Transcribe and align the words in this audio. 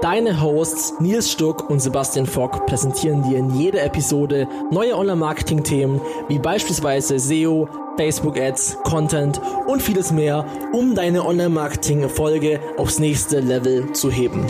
Deine 0.00 0.40
Hosts 0.40 1.00
Nils 1.00 1.32
Stuck 1.32 1.68
und 1.68 1.80
Sebastian 1.80 2.26
Fock 2.26 2.66
präsentieren 2.66 3.24
dir 3.24 3.36
in 3.36 3.50
jeder 3.58 3.82
Episode 3.82 4.46
neue 4.70 4.96
Online-Marketing-Themen 4.96 6.00
wie 6.28 6.38
beispielsweise 6.38 7.18
SEO, 7.18 7.68
Facebook-Ads, 7.96 8.78
Content 8.84 9.40
und 9.66 9.82
vieles 9.82 10.12
mehr, 10.12 10.46
um 10.72 10.94
deine 10.94 11.26
Online-Marketing-Erfolge 11.26 12.60
aufs 12.76 13.00
nächste 13.00 13.40
Level 13.40 13.92
zu 13.92 14.08
heben. 14.08 14.46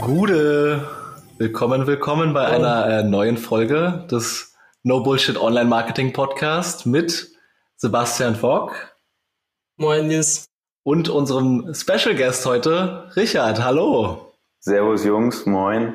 Gute, 0.00 0.86
willkommen, 1.38 1.88
willkommen 1.88 2.32
bei 2.34 2.46
einer 2.46 2.86
äh, 2.86 3.02
neuen 3.02 3.36
Folge 3.36 4.04
des 4.08 4.53
No 4.86 5.00
Bullshit 5.00 5.38
Online 5.38 5.64
Marketing 5.64 6.12
Podcast 6.12 6.84
mit 6.84 7.30
Sebastian 7.76 8.36
Fock. 8.36 8.94
Moin, 9.78 10.08
Nils. 10.08 10.44
Und 10.82 11.08
unserem 11.08 11.72
Special 11.74 12.14
Guest 12.14 12.44
heute, 12.44 13.10
Richard. 13.16 13.64
Hallo. 13.64 14.34
Servus, 14.60 15.02
Jungs. 15.02 15.46
Moin. 15.46 15.94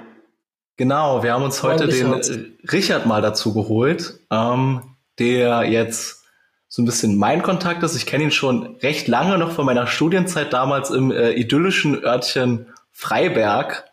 Genau, 0.75 1.21
wir 1.21 1.33
haben 1.33 1.43
uns 1.43 1.61
heute 1.61 1.85
Moin, 1.85 2.21
den 2.23 2.57
Richard 2.71 3.05
mal 3.05 3.21
dazu 3.21 3.53
geholt, 3.53 4.21
ähm, 4.31 4.95
der 5.19 5.65
jetzt 5.65 6.23
so 6.67 6.81
ein 6.81 6.85
bisschen 6.85 7.15
mein 7.15 7.43
Kontakt 7.43 7.83
ist. 7.83 7.95
Ich 7.95 8.07
kenne 8.07 8.23
ihn 8.23 8.31
schon 8.31 8.77
recht 8.77 9.07
lange 9.07 9.37
noch 9.37 9.51
von 9.51 9.67
meiner 9.67 9.85
Studienzeit 9.85 10.51
damals 10.51 10.89
im 10.89 11.11
äh, 11.11 11.33
idyllischen 11.33 12.03
Örtchen 12.03 12.73
Freiberg. 12.91 13.85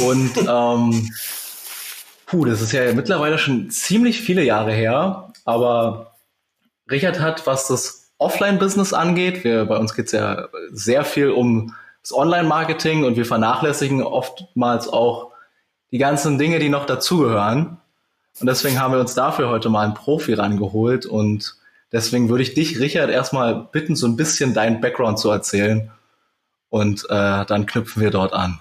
Und 0.00 0.30
ähm, 0.48 1.10
Puh, 2.32 2.46
das 2.46 2.62
ist 2.62 2.72
ja 2.72 2.94
mittlerweile 2.94 3.36
schon 3.36 3.68
ziemlich 3.68 4.22
viele 4.22 4.42
Jahre 4.42 4.72
her, 4.72 5.28
aber 5.44 6.14
Richard 6.90 7.20
hat, 7.20 7.46
was 7.46 7.68
das 7.68 8.10
Offline-Business 8.16 8.94
angeht, 8.94 9.44
wir, 9.44 9.66
bei 9.66 9.76
uns 9.76 9.94
geht 9.94 10.06
es 10.06 10.12
ja 10.12 10.48
sehr 10.70 11.04
viel 11.04 11.28
um 11.28 11.74
das 12.00 12.14
Online-Marketing 12.14 13.04
und 13.04 13.16
wir 13.16 13.26
vernachlässigen 13.26 14.02
oftmals 14.02 14.88
auch 14.88 15.32
die 15.90 15.98
ganzen 15.98 16.38
Dinge, 16.38 16.58
die 16.58 16.70
noch 16.70 16.86
dazugehören. 16.86 17.76
Und 18.40 18.46
deswegen 18.46 18.80
haben 18.80 18.94
wir 18.94 19.00
uns 19.00 19.12
dafür 19.12 19.50
heute 19.50 19.68
mal 19.68 19.84
einen 19.84 19.92
Profi 19.92 20.32
rangeholt 20.32 21.04
und 21.04 21.56
deswegen 21.92 22.30
würde 22.30 22.44
ich 22.44 22.54
dich, 22.54 22.80
Richard, 22.80 23.10
erstmal 23.10 23.68
bitten, 23.72 23.94
so 23.94 24.06
ein 24.06 24.16
bisschen 24.16 24.54
deinen 24.54 24.80
Background 24.80 25.18
zu 25.18 25.28
erzählen 25.28 25.90
und 26.70 27.04
äh, 27.10 27.44
dann 27.44 27.66
knüpfen 27.66 28.00
wir 28.00 28.10
dort 28.10 28.32
an. 28.32 28.58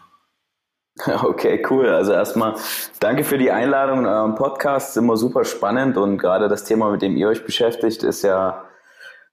Okay, 1.23 1.63
cool. 1.69 1.87
Also 1.87 2.13
erstmal 2.13 2.55
danke 2.99 3.23
für 3.23 3.37
die 3.37 3.51
Einladung 3.51 3.99
in 3.99 4.05
eurem 4.05 4.35
Podcast. 4.35 4.91
Ist 4.91 4.97
immer 4.97 5.17
super 5.17 5.43
spannend 5.45 5.97
und 5.97 6.17
gerade 6.17 6.47
das 6.47 6.63
Thema, 6.63 6.91
mit 6.91 7.01
dem 7.01 7.15
ihr 7.17 7.27
euch 7.27 7.45
beschäftigt, 7.45 8.03
ist 8.03 8.23
ja 8.23 8.63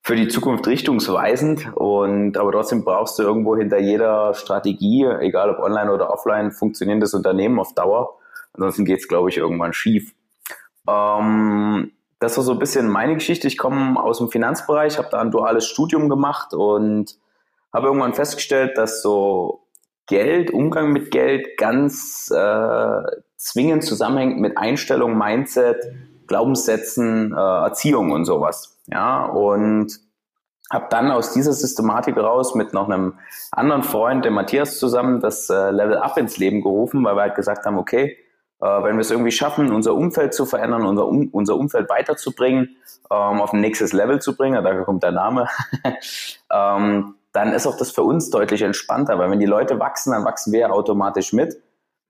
für 0.01 0.17
die 0.17 0.29
Zukunft 0.29 0.67
richtungsweisend. 0.67 1.71
Und 1.75 2.37
aber 2.37 2.53
trotzdem 2.53 2.85
brauchst 2.85 3.19
du 3.19 3.23
irgendwo 3.23 3.57
hinter 3.57 3.79
jeder 3.79 4.35
Strategie, 4.35 5.05
egal 5.21 5.51
ob 5.51 5.59
online 5.59 5.93
oder 5.93 6.11
offline, 6.11 6.53
funktionierendes 6.53 7.15
Unternehmen 7.15 7.59
auf 7.59 7.75
Dauer. 7.75 8.19
Ansonsten 8.55 8.85
geht 8.85 9.01
es, 9.01 9.09
glaube 9.09 9.31
ich, 9.31 9.37
irgendwann 9.37 9.73
schief. 9.73 10.15
Ähm, 10.89 11.93
das 12.21 12.37
war 12.37 12.45
so 12.45 12.53
ein 12.53 12.59
bisschen 12.59 12.89
meine 12.89 13.15
Geschichte. 13.15 13.47
Ich 13.47 13.59
komme 13.59 14.03
aus 14.03 14.19
dem 14.19 14.31
Finanzbereich, 14.31 14.99
habe 14.99 15.09
da 15.11 15.21
ein 15.21 15.31
duales 15.31 15.67
Studium 15.67 16.09
gemacht 16.09 16.55
und 16.55 17.17
habe 17.73 17.89
irgendwann 17.89 18.15
festgestellt, 18.15 18.77
dass 18.77 19.03
so 19.03 19.68
Geld, 20.09 20.51
Umgang 20.51 20.91
mit 20.91 21.11
Geld 21.11 21.57
ganz 21.59 22.31
äh, 22.35 23.03
zwingend 23.37 23.85
zusammenhängt 23.85 24.41
mit 24.41 24.59
Einstellung, 24.59 25.17
Mindset, 25.17 25.77
Glaubenssätzen, 26.27 27.33
äh, 27.33 27.37
Erziehung 27.37 28.11
und 28.11 28.25
sowas. 28.25 28.79
Ja, 28.87 29.27
und 29.27 30.01
habe 30.71 30.87
dann 30.91 31.11
aus 31.11 31.33
dieser 31.33 31.53
Systematik 31.53 32.17
raus 32.17 32.55
mit 32.55 32.75
noch 32.75 32.89
einem 32.89 33.19
anderen 33.51 33.83
Freund, 33.83 34.25
dem 34.25 34.35
Matthias, 34.35 34.79
zusammen 34.79 35.21
das 35.21 35.49
äh, 35.51 35.71
Level 35.71 35.97
Up 35.97 36.17
ins 36.19 36.37
Leben 36.39 36.63
gerufen, 36.63 37.05
weil 37.05 37.17
wir 37.17 37.23
halt 37.23 37.35
gesagt 37.35 37.65
haben, 37.65 37.79
okay, 37.79 38.17
äh, 38.61 38.67
wenn 38.67 38.97
wir 38.97 39.01
es 39.01 39.11
irgendwie 39.11 39.31
schaffen, 39.31 39.73
unser 39.73 39.95
Umfeld 39.95 40.35
zu 40.35 40.47
verändern, 40.47 40.85
unser, 40.85 41.07
um, 41.07 41.29
unser 41.29 41.57
Umfeld 41.57 41.89
weiterzubringen, 41.89 42.77
ähm, 43.11 43.41
auf 43.41 43.53
ein 43.53 43.61
nächstes 43.61 43.93
Level 43.93 44.21
zu 44.21 44.37
bringen, 44.37 44.63
da 44.63 44.75
kommt 44.85 45.03
der 45.03 45.13
Name, 45.13 45.49
ähm, 46.53 47.15
dann 47.33 47.53
ist 47.53 47.67
auch 47.67 47.77
das 47.77 47.91
für 47.91 48.03
uns 48.03 48.31
deutlich 48.31 48.63
entspannter, 48.63 49.19
weil 49.19 49.31
wenn 49.31 49.41
die 49.41 49.47
Leute 49.47 49.79
wachsen, 49.79 50.13
dann 50.13 50.25
wachsen 50.25 50.53
wir 50.53 50.73
automatisch 50.73 51.33
mit. 51.33 51.61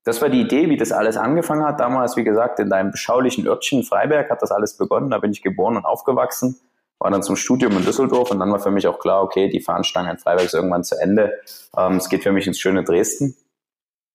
Das 0.04 0.22
war 0.22 0.28
die 0.28 0.40
Idee, 0.40 0.70
wie 0.70 0.76
das 0.76 0.92
alles 0.92 1.16
angefangen 1.16 1.64
hat. 1.64 1.80
Damals, 1.80 2.16
wie 2.16 2.24
gesagt, 2.24 2.60
in 2.60 2.70
deinem 2.70 2.92
beschaulichen 2.92 3.46
Örtchen 3.46 3.82
Freiberg 3.82 4.30
hat 4.30 4.42
das 4.42 4.50
alles 4.50 4.76
begonnen. 4.76 5.10
Da 5.10 5.18
bin 5.18 5.32
ich 5.32 5.42
geboren 5.42 5.76
und 5.76 5.84
aufgewachsen, 5.84 6.58
war 6.98 7.10
dann 7.10 7.22
zum 7.22 7.36
Studium 7.36 7.76
in 7.76 7.84
Düsseldorf 7.84 8.30
und 8.30 8.38
dann 8.38 8.50
war 8.50 8.60
für 8.60 8.70
mich 8.70 8.86
auch 8.86 8.98
klar, 8.98 9.22
okay, 9.22 9.48
die 9.48 9.60
Fahnenstange 9.60 10.10
in 10.10 10.18
Freiberg 10.18 10.46
ist 10.46 10.54
irgendwann 10.54 10.84
zu 10.84 10.96
Ende. 10.98 11.32
Ähm, 11.76 11.96
es 11.96 12.08
geht 12.08 12.22
für 12.22 12.32
mich 12.32 12.46
ins 12.46 12.58
schöne 12.58 12.84
Dresden. 12.84 13.36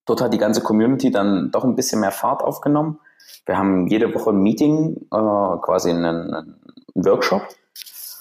Dort 0.06 0.22
hat 0.22 0.34
die 0.34 0.38
ganze 0.38 0.62
Community 0.62 1.12
dann 1.12 1.52
doch 1.52 1.64
ein 1.64 1.75
bisschen 1.75 2.02
mehr 2.02 2.12
Fahrt 2.12 2.41
aufgenommen. 2.41 3.00
Wir 3.46 3.58
haben 3.58 3.88
jede 3.88 4.14
Woche 4.14 4.31
ein 4.31 4.41
Meeting, 4.41 4.97
äh, 5.12 5.58
quasi 5.62 5.91
einen, 5.91 6.34
einen 6.34 6.56
Workshop 6.96 7.44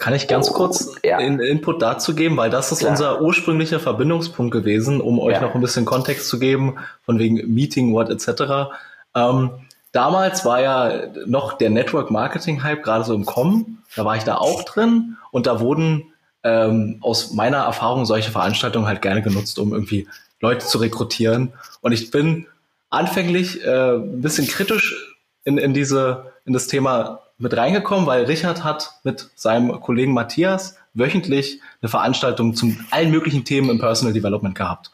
kann 0.03 0.15
ich 0.15 0.27
ganz 0.27 0.53
kurz 0.53 0.97
ja. 1.05 1.21
in, 1.21 1.39
Input 1.39 1.81
dazu 1.81 2.17
geben, 2.17 2.37
weil 2.37 2.51
das 2.51 2.73
ist 2.73 2.81
Klar. 2.81 2.91
unser 2.91 3.23
ursprünglicher 3.23 3.79
Verbindungspunkt 3.79 4.51
gewesen, 4.51 5.01
um 5.01 5.21
euch 5.21 5.35
ja. 5.35 5.43
noch 5.43 5.55
ein 5.55 5.61
bisschen 5.61 5.85
Kontext 5.85 6.27
zu 6.29 6.41
geben, 6.41 6.75
von 7.05 7.21
wegen 7.21 7.55
Meeting, 7.55 7.95
What 7.95 8.11
etc. 8.11 8.73
Ähm, 9.15 9.51
damals 9.93 10.45
war 10.45 10.61
ja 10.61 11.07
noch 11.27 11.53
der 11.53 11.71
Network 11.71 12.11
Marketing 12.11 12.65
Hype 12.65 12.83
gerade 12.83 13.05
so 13.05 13.15
im 13.15 13.25
Kommen. 13.25 13.85
Da 13.95 14.05
war 14.05 14.17
ich 14.17 14.25
da 14.25 14.39
auch 14.39 14.65
drin 14.65 15.19
und 15.31 15.47
da 15.47 15.61
wurden 15.61 16.13
ähm, 16.43 16.99
aus 17.01 17.33
meiner 17.33 17.59
Erfahrung 17.59 18.05
solche 18.05 18.33
Veranstaltungen 18.33 18.89
halt 18.89 19.03
gerne 19.03 19.23
genutzt, 19.23 19.61
um 19.61 19.73
irgendwie 19.73 20.09
Leute 20.41 20.67
zu 20.67 20.79
rekrutieren. 20.79 21.53
Und 21.81 21.93
ich 21.93 22.11
bin 22.11 22.49
anfänglich 22.91 23.65
äh, 23.65 23.93
ein 23.93 24.21
bisschen 24.21 24.49
kritisch 24.49 25.17
in, 25.45 25.59
in 25.59 25.75
diese 25.75 26.33
in 26.45 26.55
das 26.55 26.67
Thema 26.67 27.21
mit 27.43 27.57
reingekommen, 27.57 28.07
weil 28.07 28.25
Richard 28.25 28.65
hat 28.65 29.01
mit 29.03 29.31
seinem 29.35 29.81
Kollegen 29.81 30.15
Matthias 30.15 30.77
wöchentlich 30.95 31.61
eine 31.81 31.89
Veranstaltung 31.89 32.55
zu 32.55 32.75
allen 32.91 33.11
möglichen 33.11 33.45
Themen 33.45 33.71
im 33.71 33.79
Personal 33.79 34.13
Development 34.13 34.55
gehabt. 34.55 34.91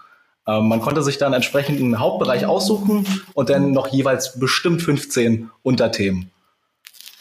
Ähm, 0.46 0.68
man 0.68 0.80
konnte 0.80 1.02
sich 1.02 1.18
dann 1.18 1.34
entsprechend 1.34 1.78
einen 1.78 1.98
Hauptbereich 1.98 2.46
aussuchen 2.46 3.06
und 3.34 3.50
dann 3.50 3.72
noch 3.72 3.88
jeweils 3.88 4.38
bestimmt 4.38 4.82
15 4.82 5.50
Unterthemen. 5.62 6.30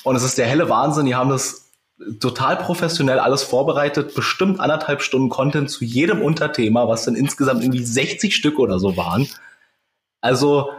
Und 0.04 0.16
es 0.16 0.24
ist 0.24 0.38
der 0.38 0.48
helle 0.48 0.70
Wahnsinn, 0.70 1.06
die 1.06 1.16
haben 1.16 1.30
das 1.30 1.70
total 2.20 2.56
professionell 2.58 3.20
alles 3.20 3.44
vorbereitet, 3.44 4.16
bestimmt 4.16 4.60
anderthalb 4.60 5.02
Stunden 5.02 5.30
Content 5.30 5.70
zu 5.70 5.84
jedem 5.84 6.22
Unterthema, 6.22 6.88
was 6.88 7.04
dann 7.04 7.16
insgesamt 7.16 7.64
irgendwie 7.64 7.84
60 7.84 8.36
Stück 8.36 8.60
oder 8.60 8.80
so 8.80 8.96
waren. 8.96 9.28
Also 10.22 10.72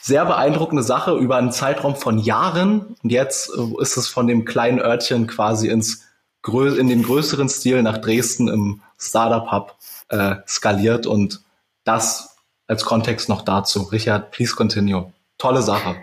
sehr 0.00 0.24
beeindruckende 0.24 0.82
Sache 0.82 1.16
über 1.16 1.36
einen 1.36 1.52
Zeitraum 1.52 1.96
von 1.96 2.18
Jahren. 2.18 2.96
Und 3.02 3.10
jetzt 3.10 3.50
äh, 3.56 3.82
ist 3.82 3.96
es 3.96 4.08
von 4.08 4.26
dem 4.26 4.44
kleinen 4.44 4.80
Örtchen 4.80 5.26
quasi 5.26 5.68
ins 5.68 6.06
in 6.46 6.88
den 6.88 7.02
größeren 7.02 7.50
Stil 7.50 7.82
nach 7.82 7.98
Dresden 7.98 8.48
im 8.48 8.80
Startup 8.98 9.52
Hub 9.52 9.76
äh, 10.08 10.36
skaliert 10.46 11.06
und 11.06 11.42
das 11.84 12.36
als 12.66 12.84
Kontext 12.84 13.28
noch 13.28 13.42
dazu. 13.42 13.82
Richard, 13.82 14.30
please 14.30 14.56
continue. 14.56 15.12
Tolle 15.36 15.60
Sache. 15.60 15.96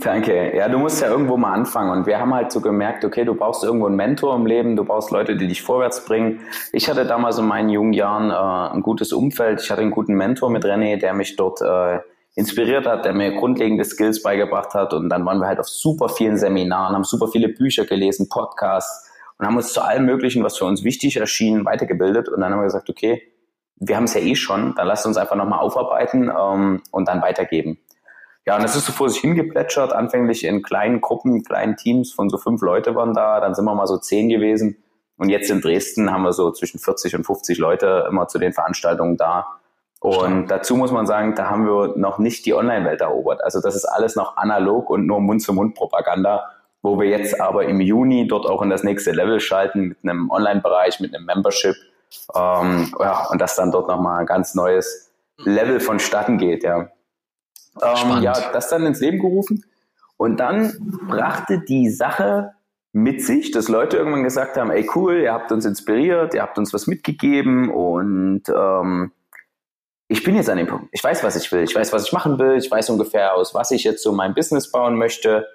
Danke. 0.00 0.56
Ja, 0.56 0.68
du 0.68 0.78
musst 0.78 1.00
ja 1.00 1.08
irgendwo 1.08 1.36
mal 1.36 1.52
anfangen. 1.52 1.90
Und 1.90 2.06
wir 2.06 2.18
haben 2.18 2.34
halt 2.34 2.50
so 2.50 2.60
gemerkt, 2.60 3.04
okay, 3.04 3.24
du 3.24 3.34
brauchst 3.34 3.62
irgendwo 3.62 3.86
einen 3.86 3.96
Mentor 3.96 4.34
im 4.34 4.46
Leben, 4.46 4.74
du 4.74 4.84
brauchst 4.84 5.10
Leute, 5.10 5.36
die 5.36 5.46
dich 5.46 5.62
vorwärts 5.62 6.04
bringen. 6.04 6.40
Ich 6.72 6.88
hatte 6.88 7.06
damals 7.06 7.38
in 7.38 7.46
meinen 7.46 7.68
jungen 7.68 7.92
Jahren 7.92 8.30
äh, 8.30 8.74
ein 8.74 8.82
gutes 8.82 9.12
Umfeld. 9.12 9.60
Ich 9.60 9.70
hatte 9.70 9.82
einen 9.82 9.92
guten 9.92 10.14
Mentor 10.14 10.50
mit 10.50 10.64
René, 10.64 10.96
der 10.98 11.14
mich 11.14 11.36
dort 11.36 11.60
äh, 11.62 12.00
inspiriert 12.34 12.86
hat, 12.86 13.04
der 13.04 13.12
mir 13.12 13.36
grundlegende 13.36 13.84
Skills 13.84 14.22
beigebracht 14.22 14.74
hat. 14.74 14.92
Und 14.92 15.08
dann 15.08 15.24
waren 15.24 15.38
wir 15.38 15.46
halt 15.46 15.60
auf 15.60 15.68
super 15.68 16.08
vielen 16.08 16.36
Seminaren, 16.36 16.94
haben 16.94 17.04
super 17.04 17.28
viele 17.28 17.48
Bücher 17.48 17.84
gelesen, 17.84 18.28
Podcasts 18.28 19.10
und 19.38 19.46
haben 19.46 19.56
uns 19.56 19.72
zu 19.72 19.82
allem 19.82 20.04
Möglichen, 20.04 20.42
was 20.42 20.58
für 20.58 20.64
uns 20.64 20.84
wichtig 20.84 21.16
erschien, 21.16 21.64
weitergebildet. 21.64 22.28
Und 22.28 22.40
dann 22.40 22.52
haben 22.52 22.60
wir 22.60 22.64
gesagt, 22.64 22.90
okay, 22.90 23.22
wir 23.76 23.96
haben 23.96 24.04
es 24.04 24.14
ja 24.14 24.20
eh 24.20 24.34
schon, 24.34 24.74
dann 24.76 24.86
lasst 24.86 25.06
uns 25.06 25.16
einfach 25.16 25.36
nochmal 25.36 25.58
aufarbeiten 25.58 26.30
ähm, 26.36 26.82
und 26.90 27.08
dann 27.08 27.22
weitergeben. 27.22 27.78
Ja, 28.46 28.56
und 28.56 28.62
das 28.62 28.76
ist 28.76 28.86
so 28.86 28.92
vor 28.92 29.08
sich 29.08 29.20
hingeplätschert, 29.20 29.92
anfänglich 29.92 30.44
in 30.44 30.62
kleinen 30.62 31.00
Gruppen, 31.00 31.44
kleinen 31.44 31.76
Teams 31.76 32.12
von 32.12 32.28
so 32.28 32.36
fünf 32.36 32.60
Leute 32.60 32.94
waren 32.94 33.14
da, 33.14 33.40
dann 33.40 33.54
sind 33.54 33.64
wir 33.64 33.74
mal 33.74 33.86
so 33.86 33.96
zehn 33.96 34.28
gewesen. 34.28 34.82
Und 35.16 35.28
jetzt 35.30 35.50
in 35.50 35.60
Dresden 35.60 36.12
haben 36.12 36.22
wir 36.22 36.32
so 36.32 36.50
zwischen 36.50 36.78
40 36.78 37.14
und 37.16 37.24
50 37.24 37.58
Leute 37.58 38.06
immer 38.08 38.28
zu 38.28 38.38
den 38.38 38.52
Veranstaltungen 38.52 39.16
da. 39.16 39.46
Und 40.04 40.48
dazu 40.48 40.76
muss 40.76 40.92
man 40.92 41.06
sagen, 41.06 41.34
da 41.34 41.48
haben 41.48 41.64
wir 41.64 41.94
noch 41.96 42.18
nicht 42.18 42.44
die 42.44 42.52
Online-Welt 42.52 43.00
erobert. 43.00 43.42
Also 43.42 43.62
das 43.62 43.74
ist 43.74 43.86
alles 43.86 44.16
noch 44.16 44.36
analog 44.36 44.90
und 44.90 45.06
nur 45.06 45.18
Mund-zu-Mund-Propaganda, 45.18 46.44
wo 46.82 47.00
wir 47.00 47.08
jetzt 47.08 47.40
aber 47.40 47.64
im 47.64 47.80
Juni 47.80 48.28
dort 48.28 48.44
auch 48.44 48.60
in 48.60 48.68
das 48.68 48.82
nächste 48.82 49.12
Level 49.12 49.40
schalten 49.40 49.88
mit 49.88 49.96
einem 50.02 50.30
Online-Bereich, 50.30 51.00
mit 51.00 51.16
einem 51.16 51.24
Membership. 51.24 51.74
Ähm, 52.34 52.92
ja, 53.00 53.28
und 53.30 53.40
das 53.40 53.56
dann 53.56 53.72
dort 53.72 53.88
nochmal 53.88 54.20
ein 54.20 54.26
ganz 54.26 54.54
neues 54.54 55.10
Level 55.38 55.80
vonstatten 55.80 56.36
geht, 56.36 56.64
ja. 56.64 56.90
Ähm, 57.80 58.20
ja, 58.20 58.34
das 58.52 58.68
dann 58.68 58.84
ins 58.84 59.00
Leben 59.00 59.20
gerufen. 59.20 59.64
Und 60.18 60.38
dann 60.38 60.98
brachte 61.08 61.60
die 61.60 61.88
Sache 61.88 62.52
mit 62.92 63.22
sich, 63.22 63.52
dass 63.52 63.68
Leute 63.68 63.96
irgendwann 63.96 64.22
gesagt 64.22 64.58
haben, 64.58 64.70
ey 64.70 64.86
cool, 64.94 65.16
ihr 65.16 65.32
habt 65.32 65.50
uns 65.50 65.64
inspiriert, 65.64 66.34
ihr 66.34 66.42
habt 66.42 66.58
uns 66.58 66.74
was 66.74 66.86
mitgegeben 66.86 67.70
und 67.70 68.42
ähm, 68.54 69.12
ich 70.08 70.22
bin 70.22 70.36
jetzt 70.36 70.50
an 70.50 70.58
dem 70.58 70.66
Punkt. 70.66 70.88
Ich 70.92 71.02
weiß, 71.02 71.24
was 71.24 71.36
ich 71.36 71.50
will. 71.50 71.62
Ich 71.62 71.74
weiß, 71.74 71.92
was 71.92 72.06
ich 72.06 72.12
machen 72.12 72.38
will. 72.38 72.56
Ich 72.56 72.70
weiß 72.70 72.90
ungefähr, 72.90 73.34
aus 73.34 73.54
was 73.54 73.70
ich 73.70 73.84
jetzt 73.84 74.02
so 74.02 74.12
mein 74.12 74.34
Business 74.34 74.70
bauen 74.70 74.96
möchte. 74.96 75.46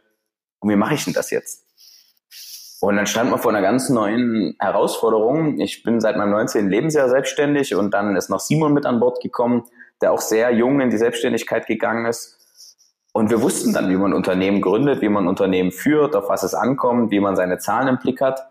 Und 0.59 0.69
wie 0.69 0.75
mache 0.75 0.95
ich 0.95 1.05
denn 1.05 1.13
das 1.13 1.31
jetzt? 1.31 1.65
Und 2.81 2.95
dann 2.95 3.05
stand 3.05 3.29
man 3.29 3.39
vor 3.39 3.51
einer 3.51 3.61
ganz 3.61 3.89
neuen 3.89 4.55
Herausforderung. 4.59 5.59
Ich 5.59 5.83
bin 5.83 5.99
seit 5.99 6.15
meinem 6.15 6.31
19. 6.31 6.69
Lebensjahr 6.69 7.09
selbstständig 7.09 7.75
und 7.75 7.93
dann 7.93 8.15
ist 8.15 8.29
noch 8.29 8.39
Simon 8.39 8.73
mit 8.73 8.85
an 8.85 8.99
Bord 8.99 9.21
gekommen, 9.21 9.65
der 10.01 10.13
auch 10.13 10.21
sehr 10.21 10.51
jung 10.51 10.79
in 10.79 10.89
die 10.89 10.97
Selbstständigkeit 10.97 11.67
gegangen 11.67 12.05
ist. 12.05 12.37
Und 13.11 13.29
wir 13.29 13.41
wussten 13.41 13.73
dann, 13.73 13.89
wie 13.89 13.97
man 13.97 14.13
Unternehmen 14.13 14.61
gründet, 14.61 15.01
wie 15.01 15.09
man 15.09 15.27
Unternehmen 15.27 15.71
führt, 15.71 16.15
auf 16.15 16.29
was 16.29 16.43
es 16.43 16.53
ankommt, 16.53 17.11
wie 17.11 17.19
man 17.19 17.35
seine 17.35 17.57
Zahlen 17.57 17.89
im 17.89 17.97
Blick 17.97 18.21
hat. 18.21 18.47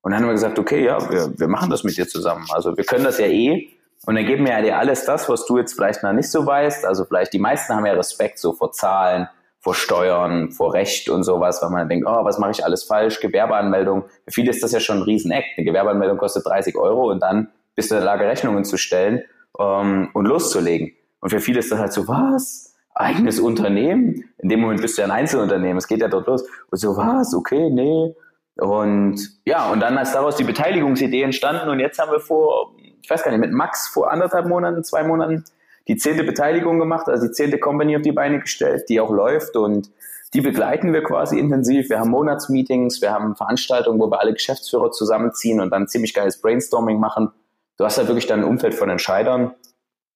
Und 0.00 0.12
dann 0.12 0.20
haben 0.20 0.28
wir 0.28 0.34
gesagt, 0.34 0.58
okay, 0.58 0.84
ja, 0.84 1.10
wir, 1.10 1.38
wir 1.38 1.48
machen 1.48 1.68
das 1.68 1.84
mit 1.84 1.96
dir 1.98 2.08
zusammen. 2.08 2.46
Also 2.50 2.76
wir 2.76 2.84
können 2.84 3.04
das 3.04 3.18
ja 3.18 3.26
eh. 3.26 3.75
Und 4.04 4.14
dann 4.14 4.26
geben 4.26 4.46
wir 4.46 4.60
dir 4.62 4.78
alles 4.78 5.04
das, 5.04 5.28
was 5.28 5.46
du 5.46 5.58
jetzt 5.58 5.74
vielleicht 5.74 6.02
noch 6.02 6.12
nicht 6.12 6.30
so 6.30 6.44
weißt. 6.44 6.84
Also 6.84 7.04
vielleicht 7.04 7.32
die 7.32 7.38
meisten 7.38 7.74
haben 7.74 7.86
ja 7.86 7.94
Respekt 7.94 8.38
so 8.38 8.52
vor 8.52 8.72
Zahlen, 8.72 9.28
vor 9.60 9.74
Steuern, 9.74 10.52
vor 10.52 10.74
Recht 10.74 11.08
und 11.08 11.24
sowas, 11.24 11.60
weil 11.60 11.70
man 11.70 11.88
denkt, 11.88 12.06
oh, 12.08 12.24
was 12.24 12.38
mache 12.38 12.52
ich 12.52 12.64
alles 12.64 12.84
falsch? 12.84 13.20
Gewerbeanmeldung. 13.20 14.04
Für 14.26 14.30
viele 14.30 14.50
ist 14.50 14.62
das 14.62 14.72
ja 14.72 14.78
schon 14.78 14.98
ein 14.98 15.02
Rieseneck. 15.02 15.44
Eine 15.56 15.64
Gewerbeanmeldung 15.64 16.18
kostet 16.18 16.46
30 16.46 16.76
Euro 16.76 17.10
und 17.10 17.20
dann 17.20 17.48
bist 17.74 17.90
du 17.90 17.96
in 17.96 18.00
der 18.00 18.06
Lage, 18.06 18.26
Rechnungen 18.26 18.64
zu 18.64 18.76
stellen 18.76 19.22
ähm, 19.58 20.10
und 20.14 20.26
loszulegen. 20.26 20.92
Und 21.20 21.30
für 21.30 21.40
viele 21.40 21.58
ist 21.58 21.72
das 21.72 21.80
halt 21.80 21.92
so, 21.92 22.06
was? 22.06 22.74
Eigenes 22.94 23.40
Unternehmen? 23.40 24.24
In 24.38 24.48
dem 24.48 24.60
Moment 24.60 24.80
bist 24.82 24.96
du 24.96 25.02
ja 25.02 25.08
ein 25.08 25.10
Einzelunternehmen. 25.12 25.76
Es 25.78 25.88
geht 25.88 26.00
ja 26.00 26.08
dort 26.08 26.28
los. 26.28 26.48
Und 26.70 26.78
so, 26.78 26.96
was? 26.96 27.34
Okay, 27.34 27.68
nee. 27.68 28.14
Und 28.58 29.18
ja, 29.44 29.70
und 29.70 29.80
dann 29.80 29.98
ist 29.98 30.12
daraus 30.12 30.36
die 30.36 30.44
Beteiligungsidee 30.44 31.22
entstanden 31.22 31.68
und 31.68 31.78
jetzt 31.78 31.98
haben 31.98 32.10
wir 32.10 32.20
vor, 32.20 32.74
ich 33.06 33.10
weiß 33.10 33.22
gar 33.22 33.30
nicht, 33.30 33.38
mit 33.38 33.52
Max 33.52 33.86
vor 33.86 34.10
anderthalb 34.10 34.48
Monaten, 34.48 34.82
zwei 34.82 35.04
Monaten 35.04 35.44
die 35.86 35.96
zehnte 35.96 36.24
Beteiligung 36.24 36.80
gemacht, 36.80 37.06
also 37.06 37.28
die 37.28 37.32
zehnte 37.32 37.60
Company 37.60 37.94
auf 37.94 38.02
die 38.02 38.10
Beine 38.10 38.40
gestellt, 38.40 38.88
die 38.88 39.00
auch 39.00 39.12
läuft 39.12 39.54
und 39.54 39.92
die 40.34 40.40
begleiten 40.40 40.92
wir 40.92 41.04
quasi 41.04 41.38
intensiv. 41.38 41.88
Wir 41.88 42.00
haben 42.00 42.10
Monatsmeetings, 42.10 43.00
wir 43.00 43.12
haben 43.12 43.36
Veranstaltungen, 43.36 44.00
wo 44.00 44.10
wir 44.10 44.20
alle 44.20 44.32
Geschäftsführer 44.32 44.90
zusammenziehen 44.90 45.60
und 45.60 45.70
dann 45.70 45.86
ziemlich 45.86 46.14
geiles 46.14 46.40
Brainstorming 46.40 46.98
machen. 46.98 47.30
Du 47.76 47.84
hast 47.84 47.96
halt 47.96 48.08
wirklich 48.08 48.26
dann 48.26 48.40
ein 48.40 48.44
Umfeld 48.44 48.74
von 48.74 48.90
Entscheidern. 48.90 49.54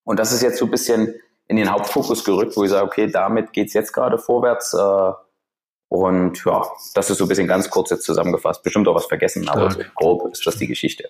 Und 0.03 0.19
das 0.19 0.33
ist 0.33 0.43
jetzt 0.43 0.59
so 0.59 0.65
ein 0.65 0.73
bisschen 0.73 1.15
in 1.47 1.57
den 1.57 1.71
Hauptfokus 1.71 2.25
gerückt, 2.25 2.57
wo 2.57 2.65
ich 2.65 2.71
sage, 2.71 2.85
okay, 2.85 3.07
damit 3.07 3.53
geht's 3.53 3.73
jetzt 3.73 3.93
gerade 3.93 4.19
vorwärts. 4.19 4.75
Äh, 4.75 5.13
und 5.91 6.45
ja, 6.45 6.67
das 6.95 7.09
ist 7.09 7.19
so 7.19 7.27
ein 7.27 7.29
bisschen 7.29 7.47
ganz 7.47 7.71
kurz 7.71 7.91
jetzt 7.91 8.03
zusammengefasst. 8.03 8.65
Bestimmt 8.65 8.89
auch 8.89 8.97
was 8.97 9.07
vergessen, 9.07 9.49
aber 9.49 9.71
so 9.71 9.79
grob 9.95 10.33
ist 10.33 10.45
das 10.45 10.57
die 10.57 10.67
Geschichte. 10.67 11.09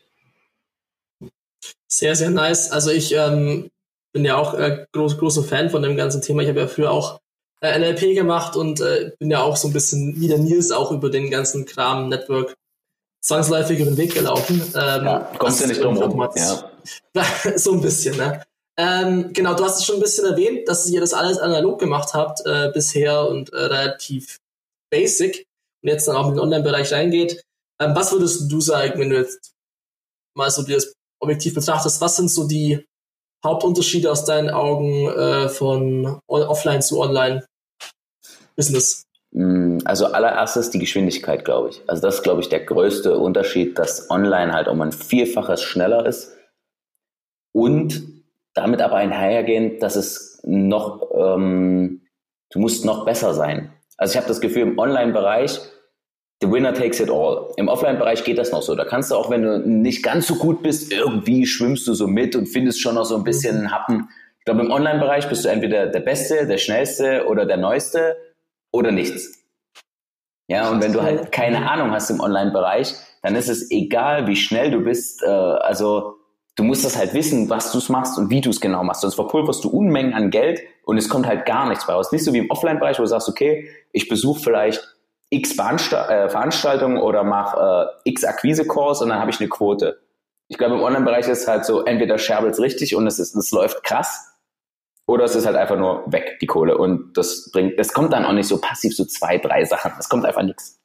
Sehr, 1.93 2.15
sehr 2.15 2.31
nice. 2.31 2.71
Also 2.71 2.91
ich 2.91 3.13
ähm, 3.15 3.71
bin 4.13 4.25
ja 4.25 4.37
auch 4.37 4.55
äh, 4.55 4.87
groß, 4.93 5.19
großer 5.19 5.43
Fan 5.43 5.71
von 5.71 5.83
dem 5.83 5.97
ganzen 5.97 6.23
Thema. 6.23 6.43
Ich 6.43 6.49
habe 6.49 6.61
ja 6.61 6.69
früher 6.69 6.91
auch 6.91 7.21
äh, 7.61 7.79
NLP 7.79 8.15
gemacht 8.15 8.57
und 8.57 8.81
äh, 8.81 9.13
bin 9.19 9.31
ja 9.31 9.43
auch 9.43 9.57
so 9.57 9.69
ein 9.69 9.73
bisschen 9.73 10.21
wie 10.21 10.29
der 10.29 10.39
Nils 10.39 10.71
auch 10.71 10.93
über 10.93 11.11
den 11.11 11.31
ganzen 11.31 11.67
Kram 11.67 12.09
Network 12.09 12.55
zwangsläufig 13.23 13.81
über 13.81 13.91
den 13.91 13.97
Weg 13.97 14.15
gelaufen. 14.15 14.61
Ähm, 14.75 15.05
ja, 15.05 15.33
kommst 15.39 15.61
ja 15.61 15.67
nicht 15.67 15.83
drum 15.83 15.97
rum. 15.97 16.29
Ja. 16.35 16.73
so 17.57 17.73
ein 17.73 17.81
bisschen, 17.81 18.17
ne? 18.17 18.43
Ähm, 18.79 19.33
genau, 19.33 19.55
du 19.55 19.65
hast 19.65 19.79
es 19.79 19.85
schon 19.85 19.97
ein 19.97 20.03
bisschen 20.03 20.25
erwähnt, 20.25 20.67
dass 20.69 20.89
ihr 20.89 21.01
das 21.01 21.13
alles 21.13 21.39
analog 21.39 21.79
gemacht 21.79 22.15
habt 22.15 22.41
äh, 22.47 22.71
bisher 22.73 23.29
und 23.29 23.53
äh, 23.53 23.57
relativ 23.57 24.39
basic 24.91 25.47
und 25.83 25.91
jetzt 25.91 26.09
dann 26.09 26.17
auch 26.17 26.29
in 26.29 26.35
den 26.35 26.41
Online-Bereich 26.41 26.93
reingeht. 26.93 27.43
Ähm, 27.79 27.95
was 27.95 28.13
würdest 28.13 28.51
du 28.51 28.61
sagen, 28.61 28.99
wenn 28.99 29.11
du 29.11 29.17
jetzt 29.17 29.53
mal 30.35 30.51
so 30.51 30.63
dir 30.63 30.77
das 30.77 30.95
objektiv 31.21 31.55
betrachtest, 31.55 32.01
was 32.01 32.17
sind 32.17 32.31
so 32.31 32.49
die 32.49 32.85
Hauptunterschiede 33.45 34.11
aus 34.11 34.25
deinen 34.25 34.51
Augen 34.51 35.09
äh, 35.09 35.49
von 35.49 36.19
Offline 36.27 36.83
zu 36.83 37.01
Online-Business? 37.01 39.05
Mm, 39.33 39.79
also 39.85 40.07
allererstes 40.07 40.71
die 40.71 40.79
Geschwindigkeit, 40.79 41.45
glaube 41.45 41.71
ich. 41.71 41.83
Also 41.87 42.03
das 42.03 42.17
ist, 42.17 42.23
glaube 42.23 42.41
ich, 42.41 42.49
der 42.49 42.61
größte 42.61 43.17
Unterschied, 43.17 43.79
dass 43.79 44.11
online 44.11 44.53
halt 44.53 44.69
um 44.69 44.81
ein 44.83 44.93
Vielfaches 44.93 45.63
schneller 45.63 46.07
ist 46.07 46.37
und 47.53 48.03
damit 48.55 48.83
aber 48.83 48.97
einhergehend, 48.97 49.83
dass 49.83 49.97
es 49.97 50.41
noch, 50.45 51.11
ähm, 51.15 52.03
du 52.51 52.59
musst 52.59 52.85
noch 52.85 53.05
besser 53.05 53.35
sein. 53.35 53.73
Also 53.97 54.13
ich 54.13 54.17
habe 54.17 54.29
das 54.29 54.41
Gefühl, 54.41 54.63
im 54.63 54.79
Online-Bereich 54.79 55.61
the 56.41 56.51
winner 56.51 56.73
takes 56.73 57.01
it 57.01 57.11
all. 57.11 57.53
Im 57.57 57.69
Offline-Bereich 57.69 58.25
geht 58.25 58.39
das 58.39 58.51
noch 58.51 58.63
so. 58.63 58.75
Da 58.75 58.85
kannst 58.85 59.11
du 59.11 59.15
auch, 59.15 59.31
wenn 59.31 59.43
du 59.43 59.59
nicht 59.59 60.03
ganz 60.03 60.27
so 60.27 60.37
gut 60.37 60.63
bist, 60.63 60.93
irgendwie 60.93 61.47
schwimmst 61.47 61.87
du 61.87 61.95
so 61.95 62.07
mit 62.07 62.35
und 62.35 62.47
findest 62.47 62.81
schon 62.81 62.95
noch 62.95 63.05
so 63.05 63.17
ein 63.17 63.25
bisschen 63.25 63.63
mhm. 63.63 63.71
Happen. 63.71 64.09
Ich 64.39 64.47
glaube, 64.47 64.63
im 64.63 64.71
Online-Bereich 64.71 65.29
bist 65.29 65.45
du 65.45 65.49
entweder 65.49 65.87
der 65.87 66.01
Beste, 66.01 66.47
der 66.47 66.59
Schnellste 66.59 67.27
oder 67.27 67.45
der 67.45 67.59
Neueste 67.59 68.17
oder 68.73 68.91
nichts. 68.91 69.39
Ja, 70.49 70.71
und 70.71 70.83
wenn 70.83 70.93
du 70.93 71.03
halt 71.03 71.31
keine 71.31 71.71
Ahnung 71.71 71.93
hast 71.93 72.11
im 72.11 72.21
Online-Bereich, 72.21 72.95
dann 73.23 73.37
ist 73.37 73.49
es 73.49 73.71
egal, 73.71 74.27
wie 74.27 74.37
schnell 74.37 74.71
du 74.71 74.81
bist. 74.81 75.23
Äh, 75.23 75.27
also 75.29 76.15
du 76.57 76.65
musst 76.65 76.85
das 76.87 76.97
halt 76.97 77.13
wissen, 77.13 77.51
was 77.51 77.71
du 77.71 77.93
machst 77.93 78.19
und 78.19 78.31
wie 78.31 78.41
du 78.41 78.49
es 78.49 78.61
genau 78.61 78.83
machst. 78.83 79.03
Sonst 79.03 79.15
verpulverst 79.15 79.63
du 79.63 79.69
Unmengen 79.69 80.15
an 80.15 80.31
Geld 80.31 80.61
und 80.85 80.97
es 80.97 81.11
kommt 81.11 81.27
halt 81.27 81.45
gar 81.45 81.69
nichts 81.69 81.87
raus. 81.87 82.11
Nicht 82.13 82.25
so 82.25 82.33
wie 82.33 82.39
im 82.39 82.51
Offline-Bereich, 82.51 82.99
wo 82.99 83.03
du 83.03 83.09
sagst, 83.09 83.29
okay, 83.29 83.69
ich 83.93 84.09
besuche 84.09 84.41
vielleicht 84.41 84.97
x 85.31 85.53
äh, 85.53 86.29
Veranstaltungen 86.29 86.99
oder 86.99 87.25
mache 87.25 87.93
äh, 88.05 88.11
x 88.11 88.25
Akquise-Calls 88.25 89.01
und 89.01 89.09
dann 89.09 89.21
habe 89.21 89.31
ich 89.31 89.41
eine 89.41 89.49
Quote. 89.49 90.01
Ich 90.49 90.59
glaube, 90.59 90.75
im 90.75 90.83
Online-Bereich 90.83 91.29
ist 91.29 91.43
es 91.43 91.49
halt 91.49 91.65
so, 91.65 91.85
entweder 91.85 92.19
scherbelt 92.19 92.55
es 92.55 92.61
richtig 92.61 92.97
und 92.97 93.07
es, 93.07 93.19
ist, 93.19 93.37
es 93.37 93.51
läuft 93.53 93.85
krass 93.85 94.31
oder 95.07 95.25
es 95.25 95.37
ist 95.37 95.47
halt 95.47 95.57
einfach 95.57 95.77
nur 95.77 96.05
weg, 96.11 96.39
die 96.41 96.47
Kohle. 96.47 96.77
Und 96.77 97.17
das 97.17 97.51
bringt, 97.53 97.79
es 97.79 97.93
kommt 97.93 98.13
dann 98.13 98.25
auch 98.25 98.33
nicht 98.33 98.49
so 98.49 98.61
passiv, 98.61 98.95
so 98.97 99.05
zwei, 99.05 99.39
drei 99.39 99.65
Sachen. 99.65 99.93
Es 99.99 100.09
kommt 100.09 100.25
einfach 100.25 100.43
nichts. 100.43 100.79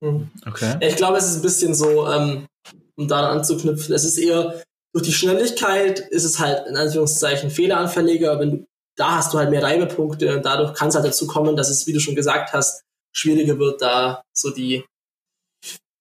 Mhm. 0.00 0.30
Okay. 0.46 0.76
Ich 0.80 0.96
glaube, 0.96 1.18
es 1.18 1.28
ist 1.28 1.36
ein 1.36 1.42
bisschen 1.42 1.74
so, 1.74 2.08
ähm, 2.08 2.46
um 2.96 3.08
daran 3.08 3.38
anzuknüpfen, 3.38 3.94
es 3.94 4.04
ist 4.04 4.18
eher 4.18 4.62
durch 4.94 5.04
die 5.04 5.12
Schnelligkeit 5.12 5.98
ist 5.98 6.24
es 6.24 6.38
halt 6.38 6.68
in 6.68 6.76
Anführungszeichen 6.76 7.50
fehleranfälliger. 7.50 8.38
Wenn 8.38 8.50
du, 8.50 8.66
da 8.96 9.16
hast 9.16 9.34
du 9.34 9.38
halt 9.38 9.50
mehr 9.50 9.62
Reibepunkte 9.62 10.36
und 10.36 10.46
dadurch 10.46 10.72
kann 10.74 10.88
es 10.88 10.94
halt 10.94 11.04
dazu 11.04 11.26
kommen, 11.26 11.56
dass 11.56 11.68
es, 11.68 11.88
wie 11.88 11.92
du 11.92 11.98
schon 11.98 12.14
gesagt 12.14 12.52
hast, 12.52 12.84
schwieriger 13.14 13.58
wird, 13.58 13.80
da 13.80 14.22
so 14.32 14.50
die, 14.50 14.84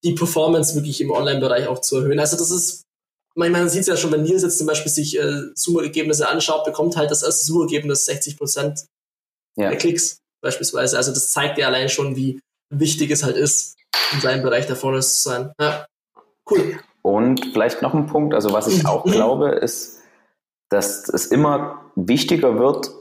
die 0.03 0.13
Performance 0.13 0.75
wirklich 0.75 0.99
im 1.01 1.11
Online-Bereich 1.11 1.67
auch 1.67 1.79
zu 1.79 1.97
erhöhen. 1.97 2.19
Also 2.19 2.37
das 2.37 2.51
ist, 2.51 2.83
man, 3.35 3.51
man 3.51 3.69
sieht 3.69 3.81
es 3.81 3.87
ja 3.87 3.97
schon, 3.97 4.11
wenn 4.11 4.23
Nils 4.23 4.43
jetzt 4.43 4.57
zum 4.57 4.67
Beispiel 4.67 4.91
sich 4.91 5.17
äh, 5.17 5.41
Suchergebnisse 5.55 6.27
anschaut, 6.27 6.65
bekommt 6.65 6.97
halt 6.97 7.11
das 7.11 7.23
erste 7.23 7.45
Suchergebnis 7.45 8.05
60 8.05 8.37
Prozent 8.37 8.85
ja. 9.55 9.69
der 9.69 9.77
Klicks 9.77 10.19
beispielsweise. 10.41 10.97
Also 10.97 11.11
das 11.11 11.31
zeigt 11.31 11.57
ja 11.57 11.67
allein 11.67 11.89
schon, 11.89 12.15
wie 12.15 12.39
wichtig 12.69 13.11
es 13.11 13.23
halt 13.23 13.37
ist, 13.37 13.75
in 14.11 14.21
seinem 14.21 14.43
Bereich 14.43 14.67
da 14.67 14.75
vorne 14.75 14.99
zu 15.01 15.29
sein. 15.29 15.53
Ja, 15.59 15.85
cool. 16.49 16.79
Und 17.01 17.45
vielleicht 17.53 17.81
noch 17.81 17.93
ein 17.93 18.07
Punkt, 18.07 18.33
also 18.33 18.53
was 18.53 18.67
ich 18.67 18.85
auch 18.85 19.03
glaube, 19.03 19.49
ist, 19.51 19.99
dass 20.69 21.09
es 21.09 21.27
immer 21.27 21.91
wichtiger 21.95 22.57
wird, 22.57 22.91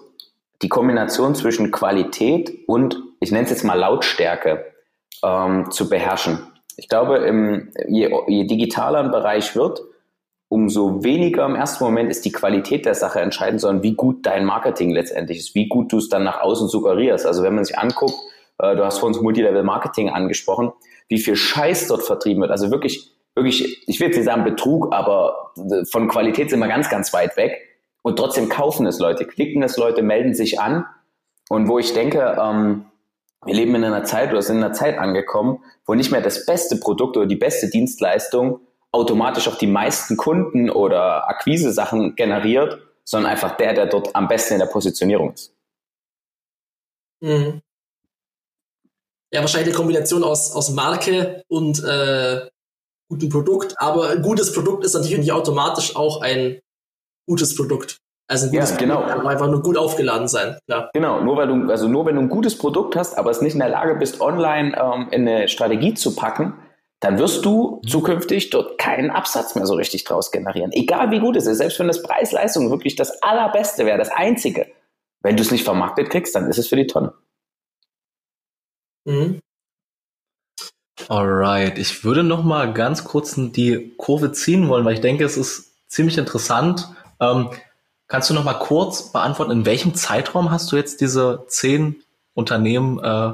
die 0.63 0.69
Kombination 0.69 1.35
zwischen 1.35 1.71
Qualität 1.71 2.53
und, 2.67 3.01
ich 3.21 3.33
nenne 3.33 3.45
es 3.45 3.51
jetzt 3.51 3.65
mal 3.65 3.79
Lautstärke, 3.79 4.73
ähm, 5.25 5.71
zu 5.71 5.89
beherrschen. 5.89 6.39
Ich 6.77 6.89
glaube, 6.89 7.19
im, 7.19 7.73
je, 7.89 8.11
je 8.29 8.45
digitaler 8.45 9.01
ein 9.01 9.11
Bereich 9.11 9.55
wird, 9.55 9.83
umso 10.49 11.03
weniger 11.03 11.47
im 11.47 11.55
ersten 11.55 11.83
Moment 11.83 12.11
ist 12.11 12.25
die 12.25 12.33
Qualität 12.33 12.85
der 12.85 12.95
Sache 12.95 13.21
entscheidend, 13.21 13.61
sondern 13.61 13.83
wie 13.83 13.95
gut 13.95 14.27
dein 14.27 14.45
Marketing 14.45 14.91
letztendlich 14.91 15.39
ist, 15.39 15.55
wie 15.55 15.69
gut 15.69 15.93
du 15.93 15.99
es 15.99 16.09
dann 16.09 16.25
nach 16.25 16.41
außen 16.41 16.69
suggerierst. 16.69 17.27
Also 17.27 17.43
wenn 17.43 17.55
man 17.55 17.65
sich 17.65 17.79
anguckt, 17.79 18.15
äh, 18.59 18.77
du 18.77 18.85
hast 18.85 18.99
vor 18.99 19.09
uns 19.09 19.21
Multilevel 19.21 19.63
Marketing 19.63 20.11
angesprochen, 20.11 20.73
wie 21.09 21.19
viel 21.19 21.37
Scheiß 21.37 21.89
dort 21.89 22.03
vertrieben 22.03 22.43
wird. 22.43 22.51
Also 22.51 22.71
wirklich, 22.71 23.13
wirklich, 23.35 23.87
ich 23.89 23.99
will 23.99 24.09
jetzt 24.09 24.17
nicht 24.17 24.27
sagen 24.27 24.45
Betrug, 24.45 24.95
aber 24.95 25.53
von 25.91 26.09
Qualität 26.09 26.51
sind 26.51 26.61
wir 26.61 26.69
ganz, 26.69 26.89
ganz 26.91 27.13
weit 27.13 27.37
weg. 27.37 27.72
Und 28.03 28.17
trotzdem 28.17 28.49
kaufen 28.49 28.87
es 28.87 28.99
Leute, 28.99 29.27
klicken 29.27 29.63
es 29.63 29.77
Leute, 29.77 30.03
melden 30.03 30.35
sich 30.35 30.61
an. 30.61 30.85
Und 31.49 31.69
wo 31.69 31.79
ich 31.79 31.93
denke, 31.93 32.37
ähm, 32.41 32.87
wir 33.45 33.55
leben 33.55 33.75
in 33.75 33.85
einer 33.85 34.05
Zeit 34.05 34.31
oder 34.31 34.43
sind 34.43 34.59
in 34.59 34.65
einer 34.65 34.73
Zeit 34.73 34.99
angekommen, 34.99 35.63
wo 35.87 35.95
nicht 35.95 36.13
mehr 36.13 36.21
das 36.21 36.47
beste 36.47 36.77
Produkt 36.77 37.17
oder 37.17 37.27
die 37.27 37.37
beste 37.37 37.69
Dienstleistung 37.69 38.61
automatisch 38.93 39.49
auch 39.49 39.57
die 39.57 39.67
meisten 39.67 40.17
Kunden 40.17 40.71
oder 40.71 41.29
Akquise-Sachen 41.29 42.15
generiert, 42.15 42.79
sondern 43.05 43.33
einfach 43.33 43.57
der, 43.57 43.73
der 43.75 43.87
dort 43.87 44.15
am 44.15 44.29
besten 44.29 44.55
in 44.55 44.61
der 44.61 44.67
Positionierung 44.67 45.33
ist. 45.33 45.55
Mhm. 47.21 47.63
Ja, 49.33 49.41
wahrscheinlich 49.41 49.69
eine 49.69 49.77
Kombination 49.77 50.25
aus, 50.25 50.55
aus 50.55 50.71
Marke 50.71 51.43
und 51.49 51.83
äh, 51.83 52.49
gutem 53.09 53.31
Produkt, 53.31 53.75
aber 53.79 54.11
ein 54.11 54.23
gutes 54.23 54.53
Produkt 54.53 54.85
ist 54.85 54.93
natürlich 54.93 55.19
nicht 55.19 55.33
automatisch 55.33 55.97
auch 55.97 56.21
ein 56.21 56.61
gutes 57.27 57.55
Produkt. 57.57 57.99
Also 58.29 58.47
ein 58.47 58.53
gutes 58.53 58.71
ja, 58.71 58.77
genau. 58.77 58.97
Produkt 58.97 59.15
kann 59.15 59.27
einfach 59.27 59.49
nur 59.49 59.63
gut 59.63 59.77
aufgeladen 59.77 60.29
sein. 60.29 60.57
Klar. 60.67 60.91
Genau, 60.95 61.21
nur 61.21 61.37
weil 61.37 61.49
du, 61.49 61.71
also 61.71 61.89
nur 61.89 62.07
wenn 62.07 62.17
du 62.17 62.23
ein 62.23 62.29
gutes 62.29 62.57
Produkt 62.57 62.97
hast, 62.97 63.19
aber 63.19 63.31
es 63.31 63.43
nicht 63.43 63.55
in 63.55 63.61
der 63.61 63.69
Lage 63.69 63.95
bist, 63.97 64.21
online 64.21 64.77
ähm, 64.77 65.09
in 65.11 65.29
eine 65.29 65.49
Strategie 65.49 65.95
zu 65.95 66.17
packen, 66.17 66.55
dann 67.01 67.19
wirst 67.19 67.45
du 67.45 67.81
mhm. 67.83 67.89
zukünftig 67.89 68.51
dort 68.51 68.79
keinen 68.79 69.11
Absatz 69.11 69.55
mehr 69.55 69.67
so 69.67 69.75
richtig 69.75 70.05
draus 70.05 70.31
generieren. 70.31 70.73
Egal 70.73 71.11
wie 71.11 71.19
gut 71.19 71.37
es 71.37 71.47
ist, 71.47 71.59
selbst 71.59 71.79
wenn 71.81 71.89
das 71.89 72.03
Preis-Leistung 72.03 72.71
wirklich 72.71 72.95
das 72.97 73.23
allerbeste 73.23 73.85
wäre, 73.85 73.99
das 73.99 74.11
einzige. 74.11 74.69
Wenn 75.21 75.37
du 75.37 75.43
es 75.43 75.51
nicht 75.51 75.65
vermarktet 75.65 76.11
kriegst, 76.11 76.35
dann 76.35 76.49
ist 76.49 76.59
es 76.59 76.69
für 76.69 76.77
die 76.77 76.87
Tonne. 76.87 77.13
Mhm. 79.05 79.41
Alright, 81.09 81.79
ich 81.79 82.05
würde 82.05 82.23
noch 82.23 82.45
mal 82.45 82.73
ganz 82.73 83.05
kurz 83.05 83.35
die 83.37 83.95
Kurve 83.99 84.31
ziehen 84.33 84.69
wollen, 84.69 84.85
weil 84.85 84.95
ich 84.95 85.01
denke, 85.01 85.25
es 85.25 85.37
ist 85.37 85.73
ziemlich 85.89 86.19
interessant. 86.19 86.89
Ähm, 87.23 87.51
Kannst 88.13 88.29
du 88.29 88.35
noch 88.35 88.45
mal 88.45 88.59
kurz 88.59 89.11
beantworten, 89.11 89.53
in 89.53 89.65
welchem 89.65 89.95
Zeitraum 89.95 90.51
hast 90.51 90.71
du 90.71 90.77
jetzt 90.77 91.01
diese 91.01 91.45
zehn 91.49 92.03
Unternehmen 92.35 93.03
äh, 93.03 93.33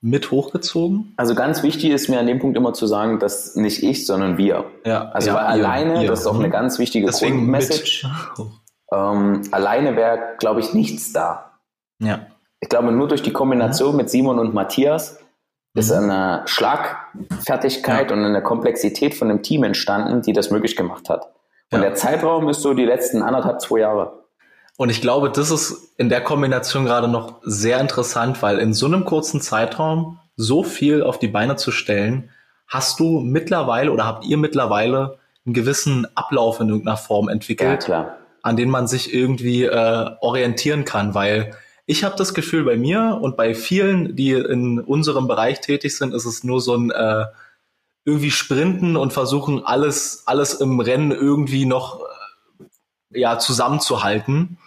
mit 0.00 0.30
hochgezogen? 0.30 1.12
Also 1.18 1.34
ganz 1.34 1.62
wichtig 1.62 1.90
ist 1.90 2.08
mir 2.08 2.18
an 2.18 2.26
dem 2.26 2.38
Punkt 2.38 2.56
immer 2.56 2.72
zu 2.72 2.86
sagen, 2.86 3.18
dass 3.18 3.56
nicht 3.56 3.82
ich, 3.82 4.06
sondern 4.06 4.38
wir. 4.38 4.64
Ja, 4.86 5.10
also 5.10 5.32
ja, 5.32 5.36
alleine, 5.36 6.02
ihr. 6.02 6.08
das 6.08 6.20
ist 6.20 6.26
auch 6.26 6.38
eine 6.38 6.48
mhm. 6.48 6.52
ganz 6.52 6.78
wichtige 6.78 7.08
Grundmessage. 7.08 8.08
Ähm, 8.90 9.42
alleine 9.50 9.96
wäre, 9.96 10.36
glaube 10.38 10.60
ich, 10.60 10.72
nichts 10.72 11.12
da. 11.12 11.58
Ja. 11.98 12.20
Ich 12.60 12.70
glaube, 12.70 12.92
nur 12.92 13.08
durch 13.08 13.20
die 13.20 13.34
Kombination 13.34 13.90
mhm. 13.90 13.96
mit 13.98 14.08
Simon 14.08 14.38
und 14.38 14.54
Matthias 14.54 15.18
ist 15.74 15.90
mhm. 15.90 16.10
eine 16.10 16.42
Schlagfertigkeit 16.46 18.10
ja. 18.10 18.16
und 18.16 18.24
eine 18.24 18.42
Komplexität 18.42 19.14
von 19.14 19.28
dem 19.28 19.42
Team 19.42 19.62
entstanden, 19.62 20.22
die 20.22 20.32
das 20.32 20.50
möglich 20.50 20.74
gemacht 20.74 21.10
hat. 21.10 21.35
Und 21.70 21.80
ja. 21.82 21.88
der 21.88 21.94
Zeitraum 21.94 22.48
ist 22.48 22.62
so 22.62 22.74
die 22.74 22.84
letzten 22.84 23.22
anderthalb, 23.22 23.60
zwei 23.60 23.80
Jahre. 23.80 24.24
Und 24.76 24.90
ich 24.90 25.00
glaube, 25.00 25.30
das 25.30 25.50
ist 25.50 25.94
in 25.96 26.08
der 26.08 26.20
Kombination 26.20 26.84
gerade 26.84 27.08
noch 27.08 27.40
sehr 27.42 27.80
interessant, 27.80 28.42
weil 28.42 28.58
in 28.58 28.74
so 28.74 28.86
einem 28.86 29.04
kurzen 29.04 29.40
Zeitraum 29.40 30.18
so 30.36 30.62
viel 30.62 31.02
auf 31.02 31.18
die 31.18 31.28
Beine 31.28 31.56
zu 31.56 31.70
stellen, 31.70 32.30
hast 32.68 33.00
du 33.00 33.20
mittlerweile 33.20 33.90
oder 33.90 34.04
habt 34.04 34.24
ihr 34.26 34.36
mittlerweile 34.36 35.18
einen 35.46 35.54
gewissen 35.54 36.06
Ablauf 36.14 36.60
in 36.60 36.68
irgendeiner 36.68 36.96
Form 36.96 37.28
entwickelt, 37.28 37.88
ja, 37.88 38.16
an 38.42 38.56
den 38.56 38.68
man 38.68 38.86
sich 38.86 39.14
irgendwie 39.14 39.64
äh, 39.64 40.10
orientieren 40.20 40.84
kann, 40.84 41.14
weil 41.14 41.54
ich 41.86 42.04
habe 42.04 42.16
das 42.16 42.34
Gefühl 42.34 42.64
bei 42.64 42.76
mir 42.76 43.18
und 43.20 43.36
bei 43.36 43.54
vielen, 43.54 44.16
die 44.16 44.32
in 44.32 44.80
unserem 44.80 45.28
Bereich 45.28 45.60
tätig 45.60 45.96
sind, 45.96 46.12
ist 46.12 46.26
es 46.26 46.42
nur 46.42 46.60
so 46.60 46.74
ein 46.74 46.90
äh, 46.90 47.24
irgendwie 48.06 48.30
sprinten 48.30 48.96
und 48.96 49.12
versuchen, 49.12 49.66
alles, 49.66 50.22
alles 50.26 50.54
im 50.54 50.80
Rennen 50.80 51.10
irgendwie 51.10 51.66
noch 51.66 52.00
äh, 52.00 53.20
ja, 53.20 53.38
zusammenzuhalten 53.38 54.58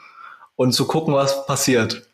und 0.55 0.73
zu 0.73 0.85
gucken, 0.85 1.13
was 1.13 1.47
passiert. 1.47 2.07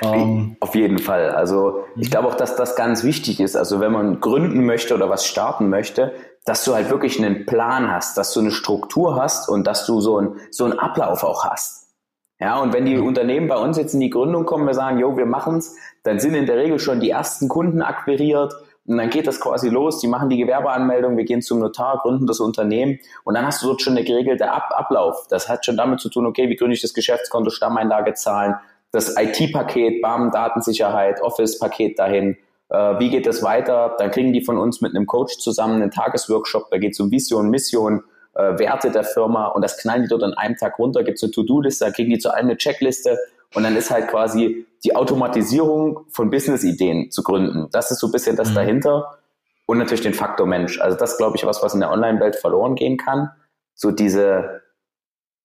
Ähm, 0.00 0.56
Auf 0.60 0.74
jeden 0.74 0.98
Fall. 0.98 1.30
Also 1.30 1.84
ich 1.96 2.10
glaube 2.10 2.28
auch, 2.28 2.34
dass 2.34 2.56
das 2.56 2.74
ganz 2.74 3.04
wichtig 3.04 3.38
ist. 3.38 3.54
Also 3.54 3.80
wenn 3.80 3.92
man 3.92 4.20
gründen 4.20 4.64
möchte 4.64 4.94
oder 4.94 5.10
was 5.10 5.26
starten 5.26 5.68
möchte, 5.68 6.14
dass 6.46 6.64
du 6.64 6.74
halt 6.74 6.88
wirklich 6.88 7.22
einen 7.22 7.44
Plan 7.44 7.92
hast, 7.92 8.16
dass 8.16 8.32
du 8.32 8.40
eine 8.40 8.50
Struktur 8.50 9.16
hast 9.16 9.50
und 9.50 9.66
dass 9.66 9.84
du 9.84 10.00
so, 10.00 10.18
ein, 10.18 10.36
so 10.50 10.64
einen 10.64 10.78
Ablauf 10.78 11.22
auch 11.22 11.44
hast. 11.44 11.94
Ja, 12.40 12.58
und 12.60 12.72
wenn 12.72 12.86
die 12.86 12.96
Unternehmen 12.98 13.48
bei 13.48 13.56
uns 13.56 13.76
jetzt 13.76 13.94
in 13.94 14.00
die 14.00 14.10
Gründung 14.10 14.46
kommen, 14.46 14.66
wir 14.66 14.74
sagen, 14.74 14.98
jo, 14.98 15.16
wir 15.16 15.26
machen's, 15.26 15.76
dann 16.02 16.20
sind 16.20 16.34
in 16.34 16.46
der 16.46 16.56
Regel 16.56 16.78
schon 16.78 17.00
die 17.00 17.10
ersten 17.10 17.48
Kunden 17.48 17.82
akquiriert, 17.82 18.54
und 18.86 18.98
dann 18.98 19.10
geht 19.10 19.26
das 19.26 19.40
quasi 19.40 19.68
los, 19.68 20.00
die 20.00 20.06
machen 20.06 20.28
die 20.28 20.36
Gewerbeanmeldung, 20.36 21.16
wir 21.16 21.24
gehen 21.24 21.42
zum 21.42 21.58
Notar, 21.58 21.98
gründen 22.02 22.26
das 22.26 22.40
Unternehmen. 22.40 22.98
Und 23.24 23.34
dann 23.34 23.44
hast 23.44 23.62
du 23.62 23.66
dort 23.66 23.82
schon 23.82 23.96
eine 23.96 24.04
geregelte 24.04 24.50
Ab 24.50 24.70
Ablauf. 24.74 25.26
Das 25.28 25.48
hat 25.48 25.64
schon 25.64 25.76
damit 25.76 26.00
zu 26.00 26.08
tun, 26.08 26.26
okay, 26.26 26.48
wie 26.48 26.56
gründe 26.56 26.74
ich 26.74 26.82
das 26.82 26.94
Geschäftskonto, 26.94 27.50
Stammeinlage 27.50 28.14
zahlen, 28.14 28.54
das 28.92 29.16
IT-Paket, 29.16 30.00
BAM, 30.02 30.30
Datensicherheit, 30.30 31.20
Office-Paket 31.20 31.98
dahin, 31.98 32.36
äh, 32.68 32.98
wie 32.98 33.10
geht 33.10 33.26
das 33.26 33.42
weiter? 33.42 33.96
Dann 33.98 34.10
kriegen 34.10 34.32
die 34.32 34.42
von 34.42 34.58
uns 34.58 34.80
mit 34.80 34.94
einem 34.94 35.06
Coach 35.06 35.38
zusammen 35.38 35.82
einen 35.82 35.90
Tagesworkshop, 35.90 36.70
da 36.70 36.78
geht 36.78 36.92
es 36.92 37.00
um 37.00 37.10
Vision, 37.10 37.50
Mission, 37.50 38.02
äh, 38.34 38.58
Werte 38.58 38.90
der 38.90 39.04
Firma. 39.04 39.46
Und 39.46 39.62
das 39.62 39.78
knallen 39.78 40.02
die 40.02 40.08
dort 40.08 40.22
an 40.22 40.34
einem 40.34 40.56
Tag 40.56 40.78
runter, 40.78 41.04
gibt 41.04 41.16
es 41.16 41.22
eine 41.24 41.32
To-Do-Liste, 41.32 41.84
da 41.84 41.90
kriegen 41.90 42.10
die 42.10 42.18
zu 42.18 42.32
allem 42.32 42.46
eine 42.46 42.56
Checkliste. 42.56 43.18
Und 43.54 43.62
dann 43.62 43.76
ist 43.76 43.90
halt 43.90 44.08
quasi 44.08 44.66
die 44.86 44.94
Automatisierung 44.94 46.06
von 46.10 46.30
Business-Ideen 46.30 47.10
zu 47.10 47.24
gründen. 47.24 47.66
Das 47.72 47.90
ist 47.90 47.98
so 47.98 48.06
ein 48.06 48.12
bisschen 48.12 48.36
das 48.36 48.50
mhm. 48.50 48.54
dahinter. 48.54 49.18
Und 49.66 49.78
natürlich 49.78 50.02
den 50.02 50.14
Faktor 50.14 50.46
Mensch. 50.46 50.80
Also 50.80 50.96
das 50.96 51.18
glaube 51.18 51.36
ich 51.36 51.44
was, 51.44 51.60
was 51.60 51.74
in 51.74 51.80
der 51.80 51.90
Online-Welt 51.90 52.36
verloren 52.36 52.76
gehen 52.76 52.96
kann. 52.96 53.30
So 53.74 53.90
diese, 53.90 54.62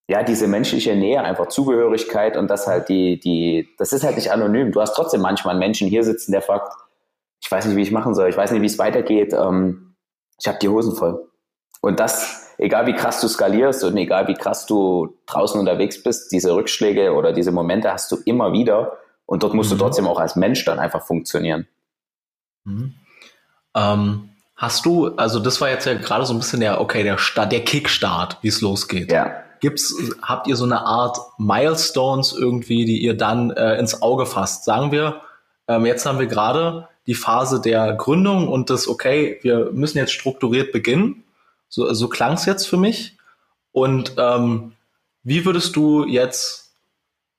ja, 0.07 0.21
diese 0.21 0.47
menschliche 0.47 0.95
Nähe, 0.95 1.23
einfach 1.23 1.47
Zugehörigkeit 1.47 2.37
und 2.37 2.49
das 2.49 2.67
halt 2.67 2.87
die, 2.87 3.19
die, 3.19 3.67
das 3.79 3.93
ist 3.93 4.03
halt 4.03 4.15
nicht 4.15 4.31
anonym. 4.31 4.71
Du 4.71 4.79
hast 4.79 4.93
trotzdem 4.93 5.21
manchmal 5.21 5.53
einen 5.53 5.59
Menschen 5.59 5.87
hier 5.87 6.03
sitzen, 6.03 6.31
der 6.31 6.43
fragt, 6.43 6.71
ich 7.43 7.51
weiß 7.51 7.65
nicht, 7.65 7.75
wie 7.75 7.81
ich 7.81 7.91
machen 7.91 8.13
soll, 8.13 8.29
ich 8.29 8.37
weiß 8.37 8.51
nicht, 8.51 8.61
wie 8.61 8.67
es 8.67 8.77
weitergeht, 8.77 9.33
ähm, 9.33 9.95
ich 10.39 10.47
habe 10.47 10.59
die 10.59 10.69
Hosen 10.69 10.95
voll. 10.95 11.27
Und 11.81 11.99
das, 11.99 12.53
egal 12.59 12.85
wie 12.85 12.93
krass 12.93 13.21
du 13.21 13.27
skalierst 13.27 13.83
und 13.83 13.97
egal 13.97 14.27
wie 14.27 14.35
krass 14.35 14.67
du 14.67 15.17
draußen 15.25 15.59
unterwegs 15.59 16.03
bist, 16.03 16.31
diese 16.31 16.53
Rückschläge 16.53 17.13
oder 17.13 17.33
diese 17.33 17.51
Momente 17.51 17.91
hast 17.91 18.11
du 18.11 18.17
immer 18.25 18.53
wieder. 18.53 18.99
Und 19.31 19.43
dort 19.43 19.53
musst 19.53 19.71
mhm. 19.71 19.77
du 19.77 19.83
trotzdem 19.85 20.07
auch 20.07 20.19
als 20.19 20.35
Mensch 20.35 20.65
dann 20.65 20.77
einfach 20.77 21.05
funktionieren. 21.05 21.65
Mhm. 22.65 22.95
Ähm, 23.73 24.29
hast 24.57 24.85
du, 24.85 25.15
also 25.15 25.39
das 25.39 25.61
war 25.61 25.69
jetzt 25.69 25.85
ja 25.85 25.93
gerade 25.93 26.25
so 26.25 26.33
ein 26.33 26.39
bisschen 26.39 26.59
der, 26.59 26.81
okay, 26.81 27.01
der 27.03 27.17
Start, 27.17 27.53
der 27.53 27.63
Kickstart, 27.63 28.39
wie 28.41 28.49
es 28.49 28.59
losgeht. 28.59 29.09
Ja. 29.09 29.41
Gibt's, 29.61 29.95
habt 30.21 30.47
ihr 30.47 30.57
so 30.57 30.65
eine 30.65 30.81
Art 30.81 31.17
Milestones 31.37 32.33
irgendwie, 32.33 32.83
die 32.83 33.01
ihr 33.01 33.15
dann 33.15 33.51
äh, 33.51 33.77
ins 33.77 34.01
Auge 34.01 34.25
fasst? 34.25 34.65
Sagen 34.65 34.91
wir, 34.91 35.21
ähm, 35.69 35.85
jetzt 35.85 36.05
haben 36.05 36.19
wir 36.19 36.27
gerade 36.27 36.89
die 37.07 37.15
Phase 37.15 37.61
der 37.61 37.93
Gründung 37.93 38.49
und 38.49 38.69
das, 38.69 38.89
okay, 38.89 39.39
wir 39.43 39.71
müssen 39.71 39.97
jetzt 39.97 40.11
strukturiert 40.11 40.73
beginnen. 40.73 41.23
So, 41.69 41.93
so 41.93 42.09
klang 42.09 42.33
es 42.33 42.45
jetzt 42.45 42.67
für 42.67 42.75
mich. 42.75 43.17
Und 43.71 44.15
ähm, 44.17 44.73
wie 45.23 45.45
würdest 45.45 45.77
du 45.77 46.03
jetzt, 46.03 46.70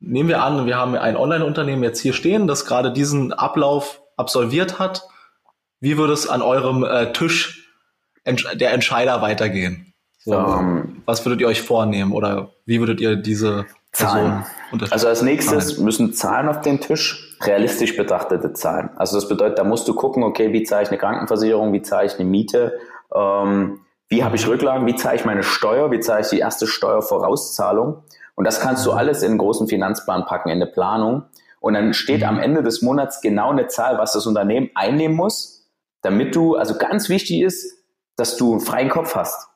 nehmen 0.02 0.28
wir 0.28 0.42
an, 0.42 0.66
wir 0.66 0.76
haben 0.76 0.94
ein 0.94 1.16
Online-Unternehmen 1.16 1.82
jetzt 1.82 2.00
hier 2.00 2.12
stehen, 2.12 2.46
das 2.46 2.66
gerade 2.66 2.92
diesen 2.92 3.32
Ablauf 3.32 4.02
absolviert 4.16 4.78
hat. 4.78 5.08
Wie 5.80 5.96
würde 5.98 6.12
es 6.12 6.28
an 6.28 6.42
eurem 6.42 6.84
äh, 6.84 7.12
Tisch 7.12 7.70
der 8.26 8.72
Entscheider 8.72 9.22
weitergehen? 9.22 9.94
So, 10.18 10.36
um, 10.36 10.58
ähm. 10.58 11.02
was 11.06 11.24
würdet 11.24 11.40
ihr 11.40 11.48
euch 11.48 11.62
vornehmen 11.62 12.12
oder 12.12 12.50
wie 12.66 12.78
würdet 12.78 13.00
ihr 13.00 13.16
diese 13.16 13.66
Zahlen. 13.92 14.44
Also 14.90 15.06
als 15.06 15.20
nächstes 15.20 15.78
müssen 15.78 16.14
Zahlen 16.14 16.48
auf 16.48 16.62
den 16.62 16.80
Tisch, 16.80 17.36
realistisch 17.42 17.94
betrachtete 17.94 18.54
Zahlen. 18.54 18.88
Also 18.96 19.16
das 19.16 19.28
bedeutet, 19.28 19.58
da 19.58 19.64
musst 19.64 19.86
du 19.86 19.94
gucken, 19.94 20.22
okay, 20.22 20.52
wie 20.54 20.62
zahle 20.62 20.84
ich 20.84 20.88
eine 20.88 20.96
Krankenversicherung, 20.96 21.74
wie 21.74 21.82
zahle 21.82 22.06
ich 22.06 22.14
eine 22.14 22.24
Miete, 22.24 22.78
ähm, 23.14 23.80
wie 24.08 24.24
habe 24.24 24.36
ich 24.36 24.46
Rücklagen? 24.46 24.86
Wie 24.86 24.94
zahle 24.94 25.16
ich 25.16 25.24
meine 25.24 25.42
Steuer? 25.42 25.90
Wie 25.90 26.00
zahle 26.00 26.20
ich 26.20 26.28
die 26.28 26.38
erste 26.38 26.66
Steuervorauszahlung? 26.66 28.02
Und 28.42 28.46
das 28.46 28.58
kannst 28.58 28.84
du 28.84 28.90
alles 28.90 29.22
in 29.22 29.28
einen 29.28 29.38
großen 29.38 29.68
Finanzplan 29.68 30.24
packen, 30.24 30.48
in 30.48 30.56
eine 30.56 30.66
Planung. 30.66 31.22
Und 31.60 31.74
dann 31.74 31.94
steht 31.94 32.24
am 32.24 32.40
Ende 32.40 32.64
des 32.64 32.82
Monats 32.82 33.20
genau 33.20 33.50
eine 33.50 33.68
Zahl, 33.68 33.98
was 33.98 34.14
das 34.14 34.26
Unternehmen 34.26 34.68
einnehmen 34.74 35.16
muss, 35.16 35.70
damit 36.00 36.34
du, 36.34 36.56
also 36.56 36.76
ganz 36.76 37.08
wichtig 37.08 37.42
ist, 37.42 37.84
dass 38.16 38.36
du 38.36 38.50
einen 38.50 38.60
freien 38.60 38.88
Kopf 38.88 39.14
hast. 39.14 39.46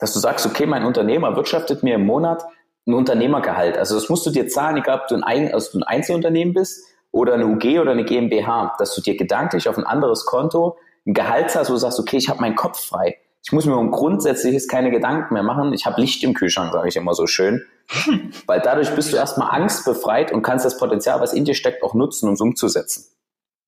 Dass 0.00 0.12
du 0.12 0.18
sagst, 0.18 0.44
okay, 0.44 0.66
mein 0.66 0.84
Unternehmer 0.84 1.36
wirtschaftet 1.36 1.84
mir 1.84 1.94
im 1.94 2.04
Monat 2.04 2.44
ein 2.84 2.94
Unternehmergehalt. 2.94 3.78
Also 3.78 3.94
das 3.94 4.08
musst 4.08 4.26
du 4.26 4.30
dir 4.30 4.48
zahlen, 4.48 4.78
egal 4.78 5.02
ob 5.02 5.06
du 5.06 5.14
ein, 5.22 5.54
also 5.54 5.70
du 5.70 5.78
ein 5.78 5.84
Einzelunternehmen 5.84 6.52
bist 6.52 6.84
oder 7.12 7.34
eine 7.34 7.46
UG 7.46 7.78
oder 7.78 7.92
eine 7.92 8.04
GmbH, 8.04 8.74
dass 8.80 8.92
du 8.96 9.02
dir 9.02 9.16
gedanklich 9.16 9.68
auf 9.68 9.78
ein 9.78 9.86
anderes 9.86 10.26
Konto 10.26 10.78
ein 11.06 11.14
Gehalt 11.14 11.54
hast, 11.54 11.68
wo 11.68 11.74
du 11.74 11.78
sagst, 11.78 12.00
okay, 12.00 12.16
ich 12.16 12.28
habe 12.28 12.40
meinen 12.40 12.56
Kopf 12.56 12.84
frei. 12.84 13.18
Ich 13.42 13.52
muss 13.52 13.64
mir 13.64 13.76
um 13.76 13.90
Grundsätzliches 13.90 14.68
keine 14.68 14.90
Gedanken 14.90 15.34
mehr 15.34 15.42
machen. 15.42 15.72
Ich 15.72 15.86
habe 15.86 16.00
Licht 16.00 16.22
im 16.24 16.34
Kühlschrank, 16.34 16.72
sage 16.72 16.88
ich 16.88 16.96
immer 16.96 17.14
so 17.14 17.26
schön. 17.26 17.64
Weil 18.46 18.60
dadurch 18.60 18.94
bist 18.94 19.12
du 19.12 19.16
erstmal 19.16 19.50
angstbefreit 19.50 20.32
und 20.32 20.42
kannst 20.42 20.64
das 20.64 20.76
Potenzial, 20.76 21.20
was 21.20 21.32
in 21.32 21.44
dir 21.44 21.54
steckt, 21.54 21.82
auch 21.82 21.94
nutzen, 21.94 22.28
um 22.28 22.34
es 22.34 22.40
umzusetzen. 22.40 23.06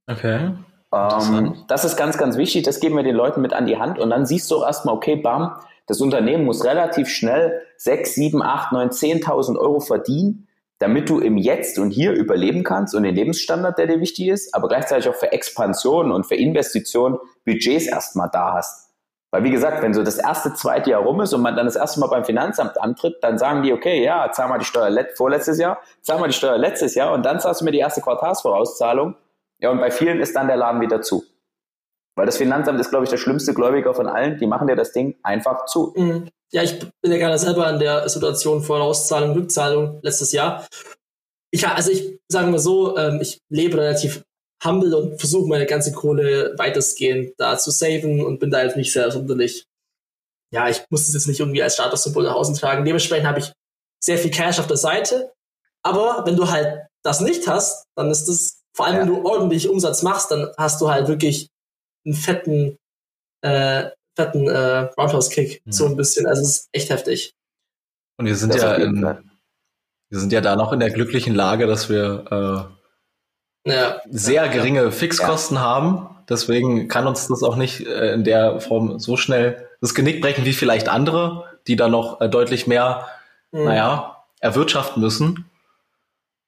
Okay. 0.07 0.53
Ähm, 0.93 1.65
das 1.69 1.85
ist 1.85 1.97
ganz, 1.97 2.19
ganz 2.19 2.37
wichtig. 2.37 2.65
Das 2.65 2.81
geben 2.81 2.97
wir 2.97 3.03
den 3.03 3.17
Leuten 3.17 3.41
mit 3.41 3.55
an 3.55 3.67
die 3.67 3.79
Hand. 3.79 3.99
Und 3.99 4.11
dann 4.11 4.27
siehst 4.27 4.51
du 4.51 4.63
erstmal, 4.63 4.95
okay, 4.95 5.17
bam, 5.17 5.57
das 5.87 6.01
Unternehmen 6.01 6.45
muss 6.45 6.65
relativ 6.65 7.09
schnell 7.09 7.63
6, 7.79 8.15
7, 8.15 8.43
8, 8.43 8.73
9, 8.73 8.91
10.000 8.91 9.59
Euro 9.59 9.81
verdienen, 9.81 10.49
damit 10.79 11.09
du 11.09 11.19
im 11.21 11.39
Jetzt 11.39 11.79
und 11.79 11.91
Hier 11.91 12.13
überleben 12.13 12.63
kannst 12.63 12.95
und 12.95 13.05
den 13.05 13.15
Lebensstandard, 13.15 13.79
der 13.79 13.87
dir 13.87 14.01
wichtig 14.01 14.29
ist, 14.29 14.55
aber 14.55 14.69
gleichzeitig 14.69 15.09
auch 15.09 15.15
für 15.15 15.33
Expansion 15.33 16.13
und 16.13 16.27
für 16.27 16.35
Investitionen 16.35 17.19
Budgets 17.45 17.87
erstmal 17.87 18.29
da 18.33 18.55
hast. 18.55 18.82
Weil 19.33 19.45
wie 19.45 19.51
gesagt, 19.51 19.83
wenn 19.83 19.95
so 19.95 20.03
das 20.03 20.19
erste, 20.19 20.53
zweite 20.53 20.91
Jahr 20.91 21.03
rum 21.03 21.21
ist 21.23 21.33
und 21.33 21.41
man 21.41 21.57
dann 21.57 21.65
das 21.65 21.75
erste 21.75 22.01
Mal 22.01 22.09
beim 22.09 22.25
Finanzamt 22.25 22.79
antritt, 22.79 23.17
dann 23.23 23.39
sagen 23.39 23.63
die, 23.63 23.73
okay, 23.73 24.05
ja, 24.05 24.31
zahl 24.31 24.49
mal 24.49 24.59
die 24.59 24.67
Steuer 24.67 24.95
vorletztes 25.17 25.59
Jahr, 25.59 25.81
zahl 26.03 26.21
mal 26.21 26.29
die 26.29 26.35
Steuer 26.35 26.59
letztes 26.59 26.95
Jahr 26.95 27.13
und 27.13 27.25
dann 27.25 27.41
zahlst 27.41 27.63
du 27.63 27.65
mir 27.65 27.71
die 27.71 27.79
erste 27.79 28.03
Quartalsvorauszahlung. 28.03 29.17
Ja, 29.59 29.71
und 29.71 29.81
bei 29.81 29.91
vielen 29.91 30.21
ist 30.21 30.37
dann 30.37 30.49
der 30.49 30.57
Laden 30.57 30.83
wieder 30.83 31.01
zu. 31.01 31.25
Weil 32.15 32.27
das 32.27 32.37
Finanzamt 32.37 32.79
ist, 32.79 32.91
glaube 32.91 33.05
ich, 33.05 33.11
der 33.11 33.17
schlimmste 33.17 33.55
Gläubiger 33.55 33.95
von 33.95 34.07
allen. 34.07 34.37
Die 34.37 34.47
machen 34.47 34.69
dir 34.69 34.77
das 34.77 34.93
Ding 34.93 35.17
einfach 35.23 35.65
zu. 35.65 35.95
Mhm. 35.97 36.29
Ja, 36.51 36.63
ich 36.63 36.79
bin 36.79 37.11
ja 37.11 37.17
gerade 37.17 37.39
selber 37.39 37.71
in 37.71 37.79
der 37.79 38.07
Situation 38.11 38.63
Vorauszahlung, 38.63 39.33
Rückzahlung 39.33 40.01
letztes 40.03 40.33
Jahr. 40.33 40.67
Ich, 41.51 41.67
also 41.67 41.91
ich 41.91 42.19
sage 42.29 42.49
mal 42.49 42.59
so, 42.59 42.99
ähm, 42.99 43.21
ich 43.23 43.41
lebe 43.49 43.79
relativ 43.79 44.25
humble 44.65 44.95
und 44.95 45.19
versuche 45.19 45.49
meine 45.49 45.67
ganze 45.67 45.93
Kohle 45.93 46.55
weitestgehend 46.57 47.35
da 47.39 47.59
zu 47.59 47.71
saven 47.71 48.25
und 48.25 48.39
bin 48.39 48.51
da 48.51 48.63
jetzt 48.63 48.77
nicht 48.77 48.93
sehr 48.93 49.11
sonderlich. 49.11 49.67
Ja, 50.53 50.69
ich 50.69 50.83
muss 50.91 51.07
das 51.07 51.15
jetzt 51.15 51.29
nicht 51.29 51.41
irgendwie 51.41 51.63
als 51.63 51.75
Statussymbol 51.75 52.25
nach 52.25 52.35
außen 52.35 52.55
tragen. 52.55 52.85
Dementsprechend 52.85 53.27
habe 53.27 53.41
ich 53.41 53.53
sehr 54.03 54.19
viel 54.19 54.31
Cash 54.31 54.59
auf 54.59 54.67
der 54.67 54.77
Seite. 54.77 55.33
Aber 55.83 56.23
wenn 56.27 56.37
du 56.37 56.51
halt 56.51 56.87
das 57.03 57.21
nicht 57.21 57.49
hast, 57.49 57.87
dann 57.97 58.11
ist 58.11 58.27
das, 58.27 58.63
vor 58.75 58.87
allem 58.87 58.97
ja. 58.97 59.01
wenn 59.03 59.09
du 59.09 59.25
ordentlich 59.25 59.69
Umsatz 59.69 60.03
machst, 60.03 60.31
dann 60.31 60.53
hast 60.59 60.81
du 60.81 60.91
halt 60.91 61.09
wirklich 61.09 61.49
einen 62.05 62.15
fetten, 62.15 62.77
äh, 63.43 63.91
fetten 64.17 64.49
äh, 64.49 64.91
Roundhouse-Kick, 64.99 65.63
mhm. 65.65 65.73
so 65.73 65.87
ein 65.87 65.97
bisschen. 65.97 66.27
Also 66.27 66.43
es 66.43 66.49
ist 66.49 66.69
echt 66.73 66.91
heftig. 66.91 67.35
Und 68.19 68.27
wir 68.27 68.37
sind 68.37 68.55
das 68.55 68.63
ja 68.63 68.75
in, 68.75 69.03
wir 69.03 70.19
sind 70.19 70.33
ja 70.33 70.43
da 70.43 70.55
noch 70.55 70.73
in 70.73 70.81
der 70.81 70.91
glücklichen 70.91 71.35
Lage, 71.35 71.67
dass 71.67 71.89
wir 71.89 72.71
äh, 72.71 72.82
ja. 73.65 74.01
sehr 74.11 74.49
geringe 74.49 74.93
Fixkosten 74.93 75.57
ja. 75.57 75.63
haben. 75.63 76.09
Deswegen 76.29 76.89
kann 76.89 77.07
uns 77.07 77.29
das 77.29 77.43
auch 77.43 77.57
nicht 77.57 77.87
äh, 77.87 78.13
in 78.13 78.25
der 78.25 78.61
Form 78.61 78.99
so 78.99 79.17
schnell 79.17 79.69
das 79.81 79.95
Genick 79.95 80.21
brechen 80.21 80.45
wie 80.45 80.53
vielleicht 80.53 80.89
andere, 80.89 81.45
die 81.67 81.77
da 81.77 81.89
noch 81.89 82.21
äh, 82.21 82.29
deutlich 82.29 82.67
mehr, 82.67 83.09
mhm. 83.51 83.65
naja, 83.65 84.25
erwirtschaften 84.41 85.03
müssen. 85.03 85.47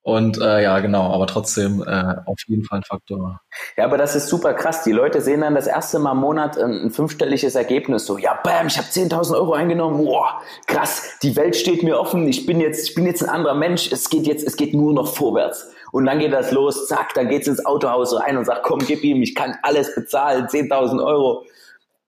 Und 0.05 0.39
äh, 0.39 0.63
ja, 0.63 0.81
genau, 0.81 1.15
aber 1.15 1.27
trotzdem 1.27 1.83
äh, 1.83 2.15
auf 2.27 2.39
jeden 2.47 2.63
Fall 2.65 2.81
ein 2.81 2.85
Faktor. 2.85 3.41
Ja, 3.79 3.85
aber 3.85 3.97
das 3.97 4.15
ist 4.15 4.29
super 4.29 4.53
krass. 4.53 4.85
Die 4.85 4.93
Leute 4.93 5.23
sehen 5.23 5.41
dann 5.41 5.55
das 5.55 5.67
erste 5.67 5.99
Mal 5.99 6.13
im 6.13 6.19
Monat 6.19 6.59
ein, 6.59 6.85
ein 6.85 6.91
fünfstelliges 6.91 7.55
Ergebnis. 7.55 8.05
So, 8.05 8.19
ja, 8.19 8.39
bam, 8.45 8.67
ich 8.67 8.77
habe 8.77 8.87
10.000 8.87 9.35
Euro 9.35 9.55
eingenommen. 9.55 10.05
Boah, 10.05 10.43
krass, 10.67 11.19
die 11.23 11.35
Welt 11.37 11.57
steht 11.57 11.83
mir 11.83 11.99
offen. 11.99 12.29
Ich 12.29 12.45
bin 12.45 12.61
jetzt, 12.61 12.91
ich 12.91 12.95
bin 12.95 13.07
jetzt 13.07 13.23
ein 13.23 13.31
anderer 13.31 13.55
Mensch. 13.55 13.91
Es 13.91 14.11
geht 14.11 14.27
jetzt, 14.27 14.47
es 14.47 14.57
geht 14.57 14.75
nur 14.75 14.93
noch 14.93 15.15
vorwärts. 15.15 15.74
Und 15.95 16.07
dann 16.07 16.19
geht 16.19 16.33
das 16.33 16.51
los, 16.51 16.89
zack, 16.89 17.15
dann 17.15 17.29
geht's 17.29 17.47
ins 17.47 17.65
Autohaus 17.65 18.21
rein 18.21 18.37
und 18.37 18.45
sagt, 18.47 18.65
komm, 18.65 18.81
gib 18.81 19.05
ihm, 19.05 19.23
ich 19.23 19.33
kann 19.33 19.57
alles 19.63 19.95
bezahlen, 19.95 20.49
10.000 20.49 21.01
Euro. 21.01 21.45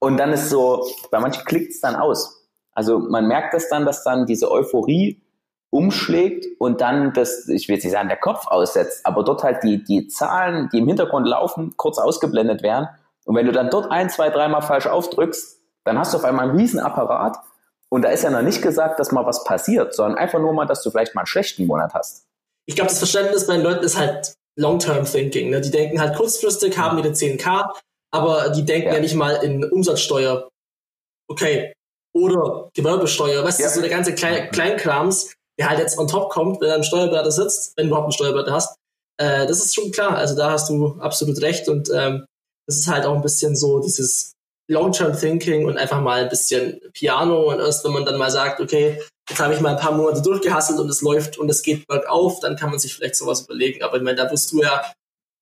Und 0.00 0.16
dann 0.16 0.32
ist 0.32 0.50
so, 0.50 0.84
bei 1.12 1.20
manchen 1.20 1.44
klickt's 1.44 1.82
dann 1.82 1.94
aus. 1.94 2.48
Also 2.72 2.98
man 2.98 3.28
merkt 3.28 3.54
das 3.54 3.68
dann, 3.68 3.86
dass 3.86 4.02
dann 4.02 4.26
diese 4.26 4.50
Euphorie 4.50 5.22
umschlägt 5.70 6.46
und 6.58 6.80
dann 6.80 7.12
das, 7.12 7.46
ich 7.46 7.68
will 7.68 7.76
jetzt 7.76 7.84
nicht 7.84 7.92
sagen, 7.92 8.08
der 8.08 8.16
Kopf 8.16 8.48
aussetzt, 8.48 9.06
aber 9.06 9.22
dort 9.22 9.44
halt 9.44 9.62
die, 9.62 9.84
die 9.84 10.08
Zahlen, 10.08 10.68
die 10.72 10.78
im 10.78 10.88
Hintergrund 10.88 11.28
laufen, 11.28 11.74
kurz 11.76 11.98
ausgeblendet 11.98 12.64
werden. 12.64 12.88
Und 13.24 13.36
wenn 13.36 13.46
du 13.46 13.52
dann 13.52 13.70
dort 13.70 13.92
ein, 13.92 14.10
zwei, 14.10 14.30
dreimal 14.30 14.62
falsch 14.62 14.88
aufdrückst, 14.88 15.60
dann 15.84 15.96
hast 15.96 16.12
du 16.12 16.18
auf 16.18 16.24
einmal 16.24 16.48
einen 16.48 16.58
Riesenapparat. 16.58 17.36
Und 17.88 18.02
da 18.02 18.08
ist 18.08 18.24
ja 18.24 18.30
noch 18.30 18.42
nicht 18.42 18.62
gesagt, 18.62 18.98
dass 18.98 19.12
mal 19.12 19.26
was 19.26 19.44
passiert, 19.44 19.94
sondern 19.94 20.18
einfach 20.18 20.40
nur 20.40 20.52
mal, 20.52 20.66
dass 20.66 20.82
du 20.82 20.90
vielleicht 20.90 21.14
mal 21.14 21.20
einen 21.20 21.28
schlechten 21.28 21.68
Monat 21.68 21.94
hast. 21.94 22.25
Ich 22.68 22.74
glaube, 22.74 22.90
das 22.90 22.98
Verständnis 22.98 23.46
bei 23.46 23.54
den 23.54 23.62
Leuten 23.62 23.84
ist 23.84 23.96
halt 23.96 24.34
Long-Term-Thinking. 24.58 25.50
Ne? 25.50 25.60
Die 25.60 25.70
denken 25.70 26.00
halt 26.00 26.16
kurzfristig, 26.16 26.76
haben 26.78 26.96
wieder 26.98 27.10
10k, 27.10 27.70
aber 28.12 28.50
die 28.50 28.64
denken 28.64 28.88
ja, 28.88 28.94
ja 28.94 29.00
nicht 29.00 29.14
mal 29.14 29.34
in 29.36 29.64
Umsatzsteuer. 29.64 30.48
Okay. 31.28 31.72
Oder 32.14 32.70
Gewerbesteuer. 32.74 33.44
Weißt 33.44 33.58
du, 33.58 33.64
ja. 33.64 33.68
so 33.68 33.80
der 33.80 33.90
ganze 33.90 34.14
Klein 34.14 34.50
Kleinkrams, 34.50 35.34
der 35.58 35.68
halt 35.68 35.78
jetzt 35.78 35.98
on 35.98 36.08
top 36.08 36.30
kommt, 36.30 36.60
wenn 36.60 36.70
er 36.70 36.76
im 36.76 36.82
Steuerberater 36.82 37.30
sitzt, 37.30 37.76
wenn 37.76 37.86
du 37.86 37.88
überhaupt 37.88 38.06
einen 38.06 38.12
Steuerberater 38.12 38.52
hast. 38.52 38.76
Äh, 39.18 39.46
das 39.46 39.64
ist 39.64 39.74
schon 39.74 39.90
klar. 39.92 40.16
Also 40.16 40.34
da 40.34 40.50
hast 40.50 40.68
du 40.70 40.98
absolut 40.98 41.40
recht 41.42 41.68
und 41.68 41.90
ähm, 41.94 42.24
das 42.66 42.78
ist 42.78 42.88
halt 42.88 43.04
auch 43.04 43.14
ein 43.14 43.22
bisschen 43.22 43.54
so 43.54 43.80
dieses 43.80 44.35
Long-Term-Thinking 44.68 45.66
und 45.66 45.78
einfach 45.78 46.00
mal 46.00 46.22
ein 46.22 46.28
bisschen 46.28 46.80
Piano 46.92 47.50
und 47.52 47.60
erst 47.60 47.84
wenn 47.84 47.92
man 47.92 48.04
dann 48.04 48.18
mal 48.18 48.30
sagt, 48.30 48.60
okay, 48.60 49.00
jetzt 49.28 49.40
habe 49.40 49.54
ich 49.54 49.60
mal 49.60 49.76
ein 49.76 49.80
paar 49.80 49.92
Monate 49.92 50.22
durchgehasselt 50.22 50.78
und 50.78 50.88
es 50.88 51.02
läuft 51.02 51.38
und 51.38 51.48
es 51.48 51.62
geht 51.62 51.86
bergauf, 51.86 52.40
dann 52.40 52.56
kann 52.56 52.70
man 52.70 52.78
sich 52.78 52.94
vielleicht 52.94 53.16
sowas 53.16 53.42
überlegen. 53.42 53.82
Aber 53.82 53.96
ich 53.96 54.02
meine, 54.02 54.16
da 54.16 54.30
wirst 54.30 54.52
du 54.52 54.62
ja 54.62 54.92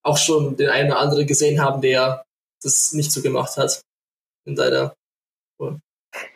auch 0.02 0.18
schon 0.18 0.56
den 0.56 0.68
einen 0.68 0.90
oder 0.90 1.00
anderen 1.00 1.26
gesehen 1.26 1.62
haben, 1.62 1.80
der 1.80 2.24
das 2.62 2.92
nicht 2.92 3.12
so 3.12 3.22
gemacht 3.22 3.56
hat 3.56 3.80
in 4.46 4.54
deiner 4.54 4.94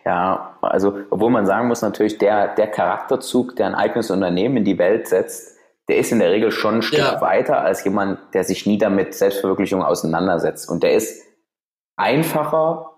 ja, 0.04 0.56
also 0.60 0.98
obwohl 1.10 1.30
man 1.30 1.46
sagen 1.46 1.68
muss 1.68 1.82
natürlich, 1.82 2.18
der, 2.18 2.54
der 2.54 2.68
Charakterzug, 2.68 3.56
der 3.56 3.66
ein 3.66 3.74
eigenes 3.74 4.10
Unternehmen 4.10 4.58
in 4.58 4.64
die 4.64 4.78
Welt 4.78 5.08
setzt, 5.08 5.56
der 5.88 5.98
ist 5.98 6.12
in 6.12 6.18
der 6.18 6.30
Regel 6.30 6.50
schon 6.50 6.76
ein 6.76 6.82
Stück 6.82 6.98
ja. 6.98 7.20
weiter 7.20 7.60
als 7.60 7.84
jemand, 7.84 8.18
der 8.34 8.44
sich 8.44 8.66
nie 8.66 8.78
damit 8.78 9.14
Selbstverwirklichung 9.14 9.82
auseinandersetzt. 9.82 10.68
Und 10.68 10.82
der 10.82 10.94
ist 10.94 11.22
einfacher 11.98 12.94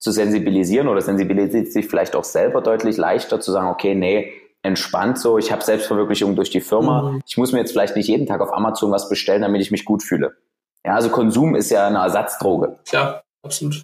zu 0.00 0.10
sensibilisieren 0.10 0.88
oder 0.88 1.00
sensibilisiert 1.00 1.72
sich 1.72 1.86
vielleicht 1.86 2.16
auch 2.16 2.24
selber 2.24 2.60
deutlich 2.60 2.96
leichter 2.96 3.40
zu 3.40 3.52
sagen, 3.52 3.68
okay, 3.68 3.94
nee, 3.94 4.32
entspannt 4.62 5.18
so, 5.18 5.38
ich 5.38 5.52
habe 5.52 5.62
Selbstverwirklichung 5.62 6.34
durch 6.36 6.50
die 6.50 6.60
Firma. 6.60 7.02
Mhm. 7.02 7.22
Ich 7.26 7.36
muss 7.36 7.52
mir 7.52 7.60
jetzt 7.60 7.72
vielleicht 7.72 7.96
nicht 7.96 8.08
jeden 8.08 8.26
Tag 8.26 8.40
auf 8.40 8.52
Amazon 8.52 8.90
was 8.90 9.08
bestellen, 9.08 9.42
damit 9.42 9.60
ich 9.60 9.70
mich 9.70 9.84
gut 9.84 10.02
fühle. 10.02 10.36
Ja, 10.84 10.94
also 10.94 11.10
Konsum 11.10 11.54
ist 11.54 11.70
ja 11.70 11.86
eine 11.86 11.98
Ersatzdroge. 11.98 12.78
Ja, 12.92 13.22
absolut. 13.42 13.82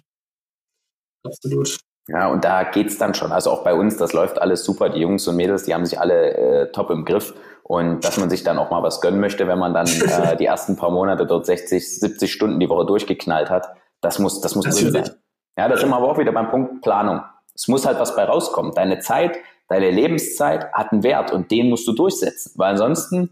Absolut. 1.25 1.77
Ja, 2.07 2.27
und 2.27 2.45
da 2.45 2.63
geht's 2.63 2.97
dann 2.97 3.13
schon. 3.15 3.31
Also 3.31 3.49
auch 3.51 3.63
bei 3.63 3.73
uns, 3.73 3.97
das 3.97 4.13
läuft 4.13 4.39
alles 4.39 4.63
super. 4.63 4.89
Die 4.89 4.99
Jungs 4.99 5.27
und 5.27 5.35
Mädels, 5.35 5.63
die 5.63 5.73
haben 5.73 5.85
sich 5.85 5.99
alle 5.99 6.33
äh, 6.33 6.71
top 6.71 6.91
im 6.91 7.03
Griff. 7.03 7.33
Und 7.63 8.05
dass 8.05 8.17
man 8.17 8.29
sich 8.29 8.43
dann 8.43 8.59
auch 8.59 8.69
mal 8.69 8.83
was 8.83 9.01
gönnen 9.01 9.19
möchte, 9.19 9.47
wenn 9.47 9.57
man 9.57 9.73
dann 9.73 9.87
äh, 10.07 10.37
die 10.37 10.45
ersten 10.45 10.75
paar 10.75 10.91
Monate 10.91 11.25
dort 11.25 11.47
60, 11.47 11.99
70 11.99 12.31
Stunden 12.31 12.59
die 12.59 12.69
Woche 12.69 12.85
durchgeknallt 12.85 13.49
hat, 13.49 13.69
das 14.05 14.19
muss, 14.19 14.39
das 14.41 14.55
muss 14.55 14.65
drin 14.65 14.91
sein. 14.91 15.09
Ja, 15.57 15.67
da 15.67 15.77
sind 15.77 15.89
wir 15.89 15.95
aber 15.95 16.09
auch 16.09 16.17
wieder 16.17 16.31
beim 16.31 16.49
Punkt 16.49 16.81
Planung. 16.81 17.21
Es 17.53 17.67
muss 17.67 17.85
halt 17.85 17.99
was 17.99 18.15
bei 18.15 18.23
rauskommen. 18.23 18.73
Deine 18.73 18.99
Zeit, 18.99 19.37
deine 19.67 19.89
Lebenszeit 19.89 20.71
hat 20.73 20.91
einen 20.91 21.03
Wert 21.03 21.31
und 21.31 21.51
den 21.51 21.69
musst 21.69 21.87
du 21.87 21.93
durchsetzen. 21.93 22.51
Weil 22.55 22.71
ansonsten 22.71 23.29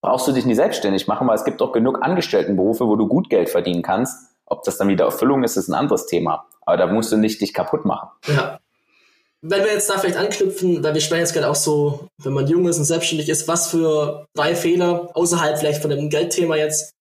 brauchst 0.00 0.26
du 0.26 0.32
dich 0.32 0.46
nicht 0.46 0.56
selbstständig 0.56 1.06
machen, 1.06 1.28
weil 1.28 1.36
es 1.36 1.44
gibt 1.44 1.60
auch 1.62 1.72
genug 1.72 2.02
Angestelltenberufe, 2.02 2.86
wo 2.86 2.96
du 2.96 3.06
gut 3.06 3.28
Geld 3.28 3.50
verdienen 3.50 3.82
kannst. 3.82 4.34
Ob 4.46 4.62
das 4.62 4.78
dann 4.78 4.88
wieder 4.88 5.04
Erfüllung 5.04 5.42
ist, 5.44 5.56
ist 5.56 5.68
ein 5.68 5.74
anderes 5.74 6.06
Thema. 6.06 6.46
Aber 6.62 6.76
da 6.76 6.86
musst 6.86 7.12
du 7.12 7.16
nicht 7.16 7.40
dich 7.40 7.52
kaputt 7.52 7.84
machen. 7.84 8.08
Ja. 8.26 8.58
Wenn 9.42 9.62
wir 9.62 9.72
jetzt 9.72 9.90
da 9.90 9.98
vielleicht 9.98 10.16
anknüpfen, 10.16 10.82
weil 10.82 10.94
wir 10.94 11.00
sprechen 11.00 11.20
jetzt 11.20 11.34
gerade 11.34 11.48
auch 11.48 11.54
so, 11.54 12.08
wenn 12.22 12.32
man 12.32 12.46
jung 12.46 12.66
ist 12.66 12.78
und 12.78 12.84
selbstständig 12.84 13.28
ist, 13.28 13.46
was 13.46 13.70
für 13.70 14.26
drei 14.34 14.56
Fehler 14.56 15.10
außerhalb 15.14 15.58
vielleicht 15.58 15.82
von 15.82 15.90
dem 15.90 16.08
Geldthema 16.08 16.56
jetzt 16.56 16.92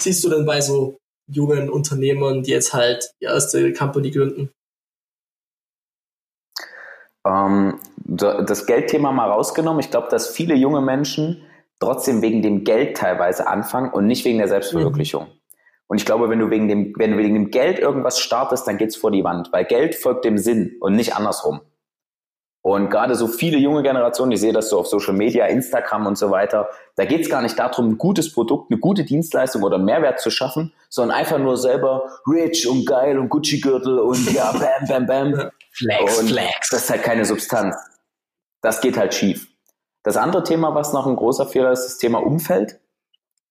siehst 0.00 0.24
du 0.24 0.28
denn 0.28 0.44
bei 0.44 0.60
so 0.60 0.98
jungen 1.28 1.68
Unternehmern, 1.70 2.42
die 2.42 2.52
jetzt 2.52 2.72
halt 2.72 3.12
die 3.20 3.24
erste 3.24 3.72
Company 3.72 4.10
gründen? 4.10 4.50
Ähm, 7.26 7.78
das 7.96 8.66
Geldthema 8.66 9.12
mal 9.12 9.30
rausgenommen. 9.30 9.80
Ich 9.80 9.90
glaube, 9.90 10.08
dass 10.10 10.28
viele 10.28 10.54
junge 10.54 10.80
Menschen 10.80 11.42
trotzdem 11.80 12.22
wegen 12.22 12.42
dem 12.42 12.64
Geld 12.64 12.96
teilweise 12.96 13.46
anfangen 13.48 13.92
und 13.92 14.06
nicht 14.06 14.24
wegen 14.24 14.38
der 14.38 14.48
Selbstverwirklichung. 14.48 15.24
Mhm. 15.24 15.40
Und 15.88 15.98
ich 15.98 16.06
glaube, 16.06 16.28
wenn 16.28 16.38
du 16.38 16.50
wegen 16.50 16.68
dem, 16.68 16.94
wenn 16.96 17.12
du 17.12 17.18
wegen 17.18 17.34
dem 17.34 17.50
Geld 17.50 17.78
irgendwas 17.78 18.18
startest, 18.18 18.66
dann 18.66 18.76
geht's 18.76 18.96
vor 18.96 19.10
die 19.10 19.24
Wand, 19.24 19.52
weil 19.52 19.64
Geld 19.64 19.94
folgt 19.94 20.24
dem 20.24 20.38
Sinn 20.38 20.76
und 20.80 20.96
nicht 20.96 21.14
andersrum. 21.14 21.60
Und 22.66 22.90
gerade 22.90 23.14
so 23.14 23.28
viele 23.28 23.58
junge 23.58 23.84
Generationen, 23.84 24.32
ich 24.32 24.40
sehe 24.40 24.52
das 24.52 24.70
so 24.70 24.80
auf 24.80 24.88
Social 24.88 25.14
Media, 25.14 25.46
Instagram 25.46 26.04
und 26.04 26.18
so 26.18 26.32
weiter, 26.32 26.68
da 26.96 27.04
geht's 27.04 27.30
gar 27.30 27.40
nicht 27.40 27.56
darum, 27.56 27.90
ein 27.90 27.96
gutes 27.96 28.32
Produkt, 28.32 28.72
eine 28.72 28.80
gute 28.80 29.04
Dienstleistung 29.04 29.62
oder 29.62 29.78
Mehrwert 29.78 30.18
zu 30.18 30.30
schaffen, 30.30 30.72
sondern 30.88 31.16
einfach 31.16 31.38
nur 31.38 31.58
selber 31.58 32.10
rich 32.26 32.68
und 32.68 32.84
geil 32.84 33.20
und 33.20 33.28
Gucci-Gürtel 33.28 34.00
und 34.00 34.32
ja, 34.32 34.50
bam, 34.88 35.06
bam, 35.06 35.06
bam. 35.06 35.50
Flex, 35.70 36.18
und 36.18 36.30
flex. 36.30 36.70
Das 36.70 36.82
ist 36.82 36.90
halt 36.90 37.04
keine 37.04 37.24
Substanz. 37.24 37.76
Das 38.62 38.80
geht 38.80 38.96
halt 38.96 39.14
schief. 39.14 39.46
Das 40.02 40.16
andere 40.16 40.42
Thema, 40.42 40.74
was 40.74 40.92
noch 40.92 41.06
ein 41.06 41.14
großer 41.14 41.46
Fehler 41.46 41.70
ist, 41.70 41.82
ist 41.82 41.88
das 41.90 41.98
Thema 41.98 42.18
Umfeld. 42.18 42.80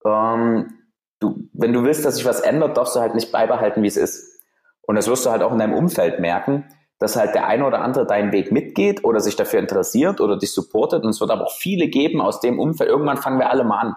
Ähm, 0.06 0.74
du, 1.22 1.38
wenn 1.54 1.72
du 1.72 1.86
willst, 1.86 2.04
dass 2.04 2.18
sich 2.18 2.26
was 2.26 2.42
ändert, 2.42 2.76
darfst 2.76 2.98
du 2.98 3.00
halt 3.00 3.16
nicht 3.16 3.32
beibehalten, 3.32 3.82
wie 3.82 3.88
es 3.88 3.96
ist. 3.96 4.42
Und 4.82 4.96
das 4.96 5.08
wirst 5.08 5.26
du 5.26 5.32
halt 5.32 5.42
auch 5.42 5.54
in 5.54 5.60
deinem 5.60 5.74
Umfeld 5.74 6.20
merken, 6.20 6.66
dass 7.00 7.16
halt 7.16 7.36
der 7.36 7.48
eine 7.48 7.66
oder 7.66 7.82
andere 7.82 8.06
deinen 8.06 8.32
Weg 8.32 8.52
mitgeht 8.52 9.04
oder 9.04 9.20
sich 9.20 9.36
dafür 9.36 9.60
interessiert 9.60 10.22
oder 10.22 10.38
dich 10.38 10.54
supportet. 10.54 11.04
Und 11.04 11.10
es 11.10 11.20
wird 11.20 11.32
aber 11.32 11.46
auch 11.46 11.56
viele 11.56 11.88
geben 11.88 12.22
aus 12.22 12.40
dem 12.40 12.60
Umfeld. 12.60 12.90
Irgendwann 12.90 13.18
fangen 13.18 13.40
wir 13.40 13.50
alle 13.50 13.64
mal 13.64 13.80
an. 13.80 13.96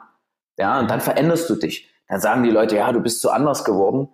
Ja, 0.59 0.81
und 0.81 0.91
dann 0.91 1.01
veränderst 1.01 1.49
du 1.49 1.55
dich. 1.55 1.89
Dann 2.09 2.21
sagen 2.21 2.43
die 2.43 2.51
Leute, 2.51 2.77
ja, 2.77 2.91
du 2.93 3.01
bist 3.01 3.21
so 3.21 3.31
anders 3.31 3.65
geworden. 3.65 4.09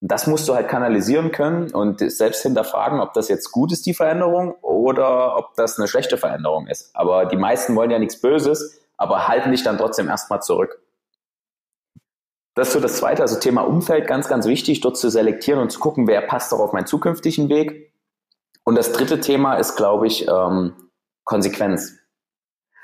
Und 0.00 0.10
das 0.10 0.26
musst 0.26 0.48
du 0.48 0.54
halt 0.54 0.68
kanalisieren 0.68 1.32
können 1.32 1.72
und 1.72 1.98
selbst 2.00 2.42
hinterfragen, 2.42 3.00
ob 3.00 3.12
das 3.12 3.28
jetzt 3.28 3.50
gut 3.50 3.72
ist, 3.72 3.84
die 3.84 3.92
Veränderung, 3.92 4.54
oder 4.80 5.36
ob 5.36 5.54
das 5.56 5.78
eine 5.78 5.86
schlechte 5.86 6.16
Veränderung 6.16 6.66
ist. 6.66 6.96
Aber 6.96 7.26
die 7.26 7.36
meisten 7.36 7.76
wollen 7.76 7.90
ja 7.90 7.98
nichts 7.98 8.20
Böses, 8.20 8.80
aber 8.96 9.28
halten 9.28 9.50
dich 9.50 9.62
dann 9.62 9.78
trotzdem 9.78 10.08
erstmal 10.08 10.42
zurück. 10.42 10.82
Das 12.54 12.68
ist 12.68 12.74
so 12.74 12.80
das 12.80 12.96
zweite, 12.96 13.22
also 13.22 13.38
Thema 13.38 13.62
Umfeld, 13.62 14.06
ganz, 14.06 14.26
ganz 14.26 14.46
wichtig, 14.46 14.80
dort 14.80 14.96
zu 14.96 15.10
selektieren 15.10 15.60
und 15.60 15.70
zu 15.70 15.78
gucken, 15.78 16.06
wer 16.08 16.22
passt 16.22 16.52
auch 16.52 16.58
auf 16.58 16.72
meinen 16.72 16.86
zukünftigen 16.86 17.48
Weg. 17.48 17.92
Und 18.64 18.76
das 18.76 18.92
dritte 18.92 19.20
Thema 19.20 19.54
ist, 19.54 19.76
glaube 19.76 20.06
ich, 20.06 20.28
ähm, 20.28 20.74
Konsequenz. 21.24 21.96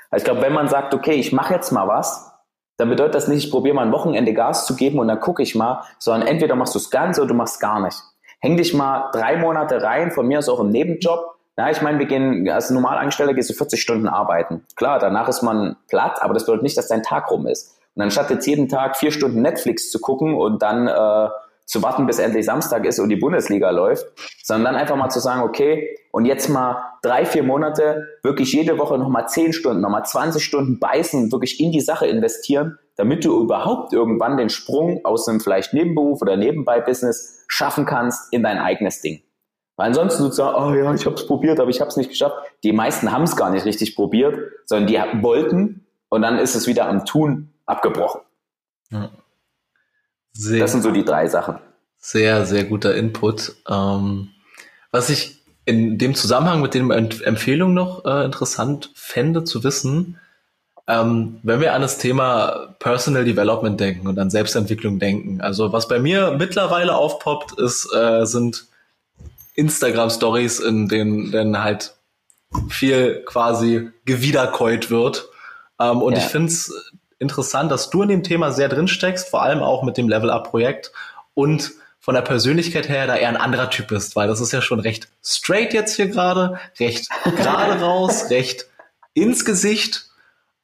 Also 0.09 0.23
ich 0.23 0.25
glaube, 0.25 0.41
wenn 0.41 0.53
man 0.53 0.67
sagt, 0.67 0.93
okay, 0.93 1.13
ich 1.13 1.33
mache 1.33 1.53
jetzt 1.53 1.71
mal 1.71 1.87
was, 1.87 2.31
dann 2.77 2.89
bedeutet 2.89 3.15
das 3.15 3.27
nicht, 3.27 3.45
ich 3.45 3.51
probiere 3.51 3.75
mal 3.75 3.85
ein 3.85 3.91
Wochenende 3.91 4.33
Gas 4.33 4.65
zu 4.65 4.75
geben 4.75 4.99
und 4.99 5.07
dann 5.07 5.19
gucke 5.19 5.41
ich 5.41 5.55
mal, 5.55 5.83
sondern 5.97 6.27
entweder 6.27 6.55
machst 6.55 6.75
du 6.75 6.79
es 6.79 6.89
ganz 6.89 7.17
oder 7.17 7.27
du 7.27 7.33
machst 7.33 7.59
gar 7.59 7.81
nicht. 7.81 8.01
Häng 8.39 8.55
dich 8.55 8.73
mal 8.73 9.09
drei 9.11 9.37
Monate 9.37 9.81
rein, 9.81 10.11
von 10.11 10.27
mir 10.27 10.39
aus 10.39 10.47
auch 10.47 10.59
im 10.59 10.69
Nebenjob. 10.69 11.35
Ja, 11.57 11.71
ich 11.71 11.81
meine, 11.81 11.97
wir 11.97 12.05
gehen 12.05 12.47
als 12.49 12.69
Normalangestellter 12.69 13.33
gehst 13.33 13.49
du 13.49 13.55
40 13.55 13.81
Stunden 13.81 14.07
arbeiten. 14.07 14.63
Klar, 14.75 14.99
danach 14.99 15.27
ist 15.27 15.41
man 15.41 15.75
platt, 15.87 16.21
aber 16.21 16.35
das 16.35 16.45
bedeutet 16.45 16.63
nicht, 16.63 16.77
dass 16.77 16.87
dein 16.87 17.01
Tag 17.01 17.31
rum 17.31 17.47
ist. 17.47 17.75
Und 17.95 18.03
anstatt 18.03 18.29
jetzt 18.29 18.45
jeden 18.45 18.69
Tag 18.69 18.95
vier 18.95 19.11
Stunden 19.11 19.41
Netflix 19.41 19.89
zu 19.89 19.99
gucken 19.99 20.35
und 20.35 20.61
dann 20.61 20.87
äh, 20.87 21.29
zu 21.67 21.83
warten, 21.83 22.07
bis 22.07 22.17
endlich 22.17 22.45
Samstag 22.45 22.85
ist 22.85 22.97
und 22.99 23.09
die 23.09 23.17
Bundesliga 23.17 23.69
läuft, 23.69 24.07
sondern 24.41 24.73
dann 24.73 24.81
einfach 24.81 24.95
mal 24.95 25.09
zu 25.09 25.19
sagen, 25.19 25.41
okay, 25.41 25.95
und 26.11 26.25
jetzt 26.25 26.47
mal 26.47 26.81
drei, 27.03 27.25
vier 27.25 27.43
Monate 27.43 28.07
wirklich 28.23 28.53
jede 28.53 28.79
Woche 28.79 28.97
nochmal 28.97 29.27
zehn 29.27 29.51
Stunden, 29.51 29.81
nochmal 29.81 30.05
20 30.05 30.43
Stunden 30.43 30.79
beißen 30.79 31.31
wirklich 31.31 31.59
in 31.59 31.71
die 31.71 31.81
Sache 31.81 32.07
investieren, 32.07 32.79
damit 32.95 33.25
du 33.25 33.39
überhaupt 33.39 33.91
irgendwann 33.93 34.37
den 34.37 34.49
Sprung 34.49 35.01
aus 35.03 35.27
einem 35.27 35.41
vielleicht 35.41 35.73
Nebenberuf 35.73 36.21
oder 36.21 36.37
Nebenbei-Business 36.37 37.43
schaffen 37.47 37.85
kannst 37.85 38.31
in 38.31 38.43
dein 38.43 38.57
eigenes 38.57 39.01
Ding. 39.01 39.21
Weil 39.75 39.87
ansonsten 39.87 40.31
sagst, 40.31 40.39
oh 40.57 40.73
ja, 40.73 40.93
ich 40.93 41.05
habe 41.05 41.15
es 41.15 41.27
probiert, 41.27 41.59
aber 41.59 41.69
ich 41.69 41.81
habe 41.81 41.89
es 41.89 41.97
nicht 41.97 42.09
geschafft. 42.09 42.35
Die 42.63 42.71
meisten 42.71 43.11
haben 43.11 43.23
es 43.23 43.35
gar 43.35 43.51
nicht 43.51 43.65
richtig 43.65 43.95
probiert, 43.95 44.39
sondern 44.65 44.87
die 44.87 44.97
wollten 45.21 45.85
und 46.09 46.21
dann 46.21 46.39
ist 46.39 46.55
es 46.55 46.65
wieder 46.65 46.87
am 46.87 47.05
Tun 47.05 47.53
abgebrochen. 47.65 48.21
Ja. 48.89 49.11
Sehr, 50.37 50.59
das 50.59 50.71
sind 50.71 50.83
so 50.83 50.91
die 50.91 51.03
drei 51.03 51.27
Sachen. 51.27 51.57
Sehr, 51.97 52.45
sehr 52.45 52.63
guter 52.65 52.95
Input. 52.95 53.55
Ähm, 53.67 54.29
was 54.91 55.09
ich 55.09 55.41
in 55.65 55.97
dem 55.97 56.15
Zusammenhang 56.15 56.61
mit 56.61 56.73
den 56.73 56.91
Empfehlungen 56.91 57.73
noch 57.73 58.05
äh, 58.05 58.23
interessant 58.23 58.91
fände 58.95 59.43
zu 59.43 59.63
wissen, 59.63 60.19
ähm, 60.87 61.39
wenn 61.43 61.59
wir 61.59 61.73
an 61.73 61.81
das 61.81 61.97
Thema 61.97 62.75
Personal 62.79 63.25
Development 63.25 63.79
denken 63.79 64.07
und 64.07 64.17
an 64.19 64.29
Selbstentwicklung 64.29 64.99
denken. 64.99 65.41
Also 65.41 65.73
was 65.73 65.87
bei 65.87 65.99
mir 65.99 66.35
mittlerweile 66.37 66.95
aufpoppt, 66.95 67.59
ist, 67.59 67.93
äh, 67.93 68.25
sind 68.25 68.67
Instagram 69.55 70.09
Stories, 70.09 70.59
in 70.59 70.87
denen 70.87 71.31
dann 71.31 71.61
halt 71.61 71.95
viel 72.69 73.23
quasi 73.25 73.89
gewiederkäut 74.05 74.89
wird. 74.89 75.27
Ähm, 75.79 76.01
und 76.01 76.13
ja. 76.13 76.19
ich 76.19 76.25
finde 76.25 76.47
es 76.47 76.86
interessant, 77.19 77.71
dass 77.71 77.89
du 77.89 78.03
in 78.03 78.09
dem 78.09 78.23
Thema 78.23 78.51
sehr 78.51 78.69
drin 78.69 78.87
steckst, 78.87 79.29
vor 79.29 79.41
allem 79.41 79.63
auch 79.63 79.83
mit 79.83 79.97
dem 79.97 80.09
Level 80.09 80.29
Up 80.29 80.49
Projekt 80.49 80.91
und 81.33 81.71
von 81.99 82.15
der 82.15 82.21
Persönlichkeit 82.21 82.87
her 82.87 83.05
da 83.07 83.15
eher 83.15 83.29
ein 83.29 83.37
anderer 83.37 83.69
Typ 83.69 83.87
bist, 83.87 84.15
weil 84.15 84.27
das 84.27 84.39
ist 84.39 84.53
ja 84.53 84.61
schon 84.61 84.79
recht 84.79 85.09
straight 85.23 85.73
jetzt 85.73 85.95
hier 85.95 86.07
gerade, 86.07 86.59
recht 86.79 87.09
gerade 87.23 87.81
raus, 87.81 88.29
recht 88.29 88.65
ins 89.13 89.43
Gesicht. 89.43 90.05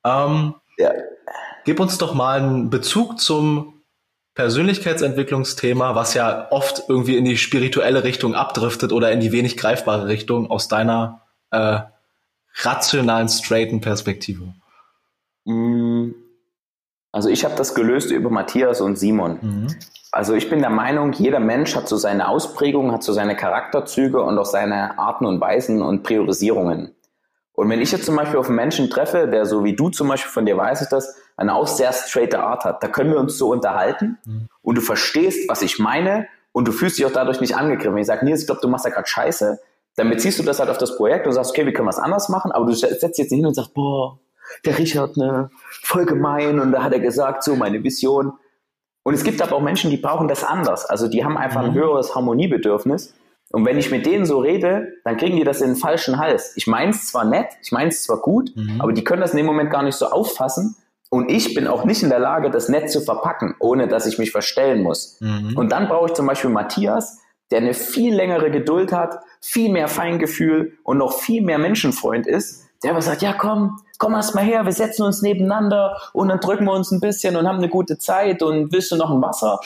Ähm, 0.06 0.56
ja. 0.78 0.92
Gib 1.66 1.80
uns 1.80 1.98
doch 1.98 2.14
mal 2.14 2.40
einen 2.40 2.70
Bezug 2.70 3.20
zum 3.20 3.82
Persönlichkeitsentwicklungsthema, 4.36 5.96
was 5.96 6.14
ja 6.14 6.48
oft 6.52 6.84
irgendwie 6.88 7.18
in 7.18 7.26
die 7.26 7.38
spirituelle 7.38 8.04
Richtung 8.04 8.36
abdriftet 8.36 8.92
oder 8.92 9.12
in 9.12 9.20
die 9.20 9.32
wenig 9.32 9.58
greifbare 9.58 10.08
Richtung 10.08 10.50
aus 10.50 10.68
deiner 10.68 11.22
äh, 11.52 11.80
rationalen, 12.62 13.30
straighten 13.30 13.82
Perspektive. 13.82 14.54
Mm, 15.46 16.12
also 17.14 17.30
ich 17.30 17.46
habe 17.46 17.56
das 17.56 17.76
gelöst 17.76 18.12
über 18.12 18.30
Matthias 18.30 18.82
und 18.82 18.98
Simon. 18.98 19.38
Mhm. 19.42 19.68
Also 20.12 20.34
ich 20.34 20.50
bin 20.50 20.60
der 20.60 20.72
Meinung, 20.72 21.14
jeder 21.14 21.40
Mensch 21.40 21.76
hat 21.76 21.88
so 21.88 21.96
seine 21.96 22.28
Ausprägungen, 22.28 22.92
hat 22.92 23.04
so 23.04 23.14
seine 23.14 23.36
Charakterzüge 23.36 24.22
und 24.22 24.38
auch 24.38 24.46
seine 24.46 24.98
Arten 24.98 25.26
und 25.26 25.40
Weisen 25.40 25.82
und 25.82 26.04
Priorisierungen. 26.04 26.96
Und 27.54 27.70
wenn 27.70 27.82
ich 27.82 27.92
jetzt 27.92 28.06
zum 28.06 28.16
Beispiel 28.16 28.40
auf 28.40 28.48
einen 28.48 28.56
Menschen 28.56 28.90
treffe, 28.90 29.28
der 29.28 29.46
so 29.46 29.64
wie 29.64 29.76
du 29.76 29.90
zum 29.90 30.08
Beispiel 30.08 30.32
von 30.32 30.46
dir 30.48 30.58
weiß 30.58 30.82
ich 30.82 30.90
das, 30.90 31.16
eine 31.38 31.54
auch 31.54 31.68
sehr 31.68 31.94
straighte 31.94 32.40
Art 32.40 32.66
hat, 32.66 32.82
da 32.82 32.88
können 32.88 33.12
wir 33.12 33.20
uns 33.20 33.38
so 33.38 33.52
unterhalten 33.52 34.18
mhm. 34.26 34.50
und 34.64 34.76
du 34.76 34.82
verstehst, 34.82 35.48
was 35.48 35.62
ich 35.62 35.78
meine 35.78 36.28
und 36.52 36.68
du 36.68 36.72
fühlst 36.72 36.98
dich 36.98 37.06
auch 37.06 37.12
dadurch 37.12 37.42
nicht 37.42 37.56
angegriffen. 37.56 37.94
Wenn 37.94 38.02
ich 38.02 38.08
sage, 38.08 38.26
Nils, 38.26 38.42
ich 38.42 38.48
glaube, 38.48 38.62
du 38.62 38.68
machst 38.68 38.86
da 38.86 38.90
gerade 38.90 39.08
Scheiße, 39.08 39.60
dann 39.96 40.10
beziehst 40.10 40.40
du 40.40 40.44
das 40.44 40.60
halt 40.60 40.72
auf 40.72 40.80
das 40.80 40.98
Projekt 40.98 41.28
und 41.28 41.34
sagst, 41.34 41.52
okay, 41.52 41.68
wie 41.68 41.74
können 41.74 41.86
wir 41.86 41.92
es 41.92 42.00
anders 42.00 42.28
machen, 42.30 42.52
aber 42.52 42.66
du 42.66 42.74
setzt 42.74 43.04
jetzt 43.04 43.20
nicht 43.20 43.30
hin 43.30 43.46
und 43.46 43.54
sagst, 43.54 43.76
boah, 43.76 44.18
der 44.66 44.78
Richard, 44.78 45.18
ne, 45.18 45.50
voll 45.84 46.06
gemein 46.06 46.60
und 46.60 46.72
da 46.72 46.84
hat 46.84 46.94
er 46.94 47.00
gesagt, 47.00 47.44
so 47.44 47.56
meine 47.56 47.84
Vision. 47.84 48.34
Und 49.04 49.14
es 49.14 49.24
gibt 49.24 49.42
aber 49.42 49.56
auch 49.56 49.62
Menschen, 49.62 49.92
die 49.92 49.98
brauchen 49.98 50.28
das 50.28 50.44
anders. 50.44 50.86
Also 50.86 51.08
die 51.08 51.26
haben 51.26 51.38
einfach 51.38 51.62
ein 51.62 51.72
mhm. 51.72 51.76
höheres 51.76 52.16
Harmoniebedürfnis. 52.16 53.14
Und 53.52 53.66
wenn 53.66 53.78
ich 53.78 53.92
mit 53.92 54.06
denen 54.06 54.26
so 54.26 54.40
rede, 54.40 54.94
dann 55.04 55.18
kriegen 55.18 55.36
die 55.36 55.44
das 55.44 55.62
in 55.62 55.72
den 55.72 55.76
falschen 55.76 56.18
Hals. 56.18 56.54
Ich 56.56 56.66
meine 56.66 56.92
es 56.92 57.08
zwar 57.08 57.26
nett, 57.26 57.50
ich 57.62 57.72
meine 57.72 57.90
es 57.90 58.04
zwar 58.04 58.20
gut, 58.20 58.52
mhm. 58.56 58.82
aber 58.82 58.94
die 58.94 59.04
können 59.04 59.22
das 59.22 59.32
in 59.32 59.38
dem 59.38 59.46
Moment 59.46 59.70
gar 59.70 59.84
nicht 59.84 59.96
so 59.96 60.08
auffassen. 60.08 60.76
Und 61.10 61.30
ich 61.30 61.54
bin 61.54 61.68
auch 61.68 61.86
nicht 61.86 62.02
in 62.02 62.10
der 62.10 62.18
Lage, 62.18 62.50
das 62.50 62.70
nett 62.70 62.90
zu 62.90 63.02
verpacken, 63.02 63.54
ohne 63.60 63.88
dass 63.88 64.08
ich 64.08 64.18
mich 64.18 64.32
verstellen 64.32 64.82
muss. 64.82 65.18
Mhm. 65.20 65.56
Und 65.56 65.72
dann 65.72 65.88
brauche 65.88 66.08
ich 66.08 66.14
zum 66.14 66.26
Beispiel 66.26 66.50
Matthias, 66.50 67.20
der 67.52 67.60
eine 67.60 67.76
viel 67.76 68.16
längere 68.16 68.50
Geduld 68.50 68.92
hat, 68.92 69.20
viel 69.40 69.72
mehr 69.72 69.88
Feingefühl 69.88 70.80
und 70.84 70.98
noch 70.98 71.14
viel 71.20 71.44
mehr 71.44 71.60
Menschenfreund 71.60 72.26
ist, 72.26 72.63
der 72.84 72.92
aber 72.92 73.02
sagt, 73.02 73.22
ja 73.22 73.34
komm, 73.34 73.80
komm 73.98 74.14
erst 74.14 74.36
mal 74.36 74.44
her, 74.44 74.66
wir 74.66 74.72
setzen 74.72 75.04
uns 75.04 75.22
nebeneinander 75.22 75.98
und 76.14 76.28
dann 76.28 76.40
drücken 76.40 76.66
wir 76.66 76.74
uns 76.74 76.92
ein 76.92 77.00
bisschen 77.00 77.36
und 77.36 77.48
haben 77.48 77.58
eine 77.58 77.70
gute 77.70 77.98
Zeit 77.98 78.44
und 78.44 78.72
willst 78.72 78.92
du 78.92 78.96
noch 78.96 79.10
ein 79.10 79.22
Wasser? 79.22 79.60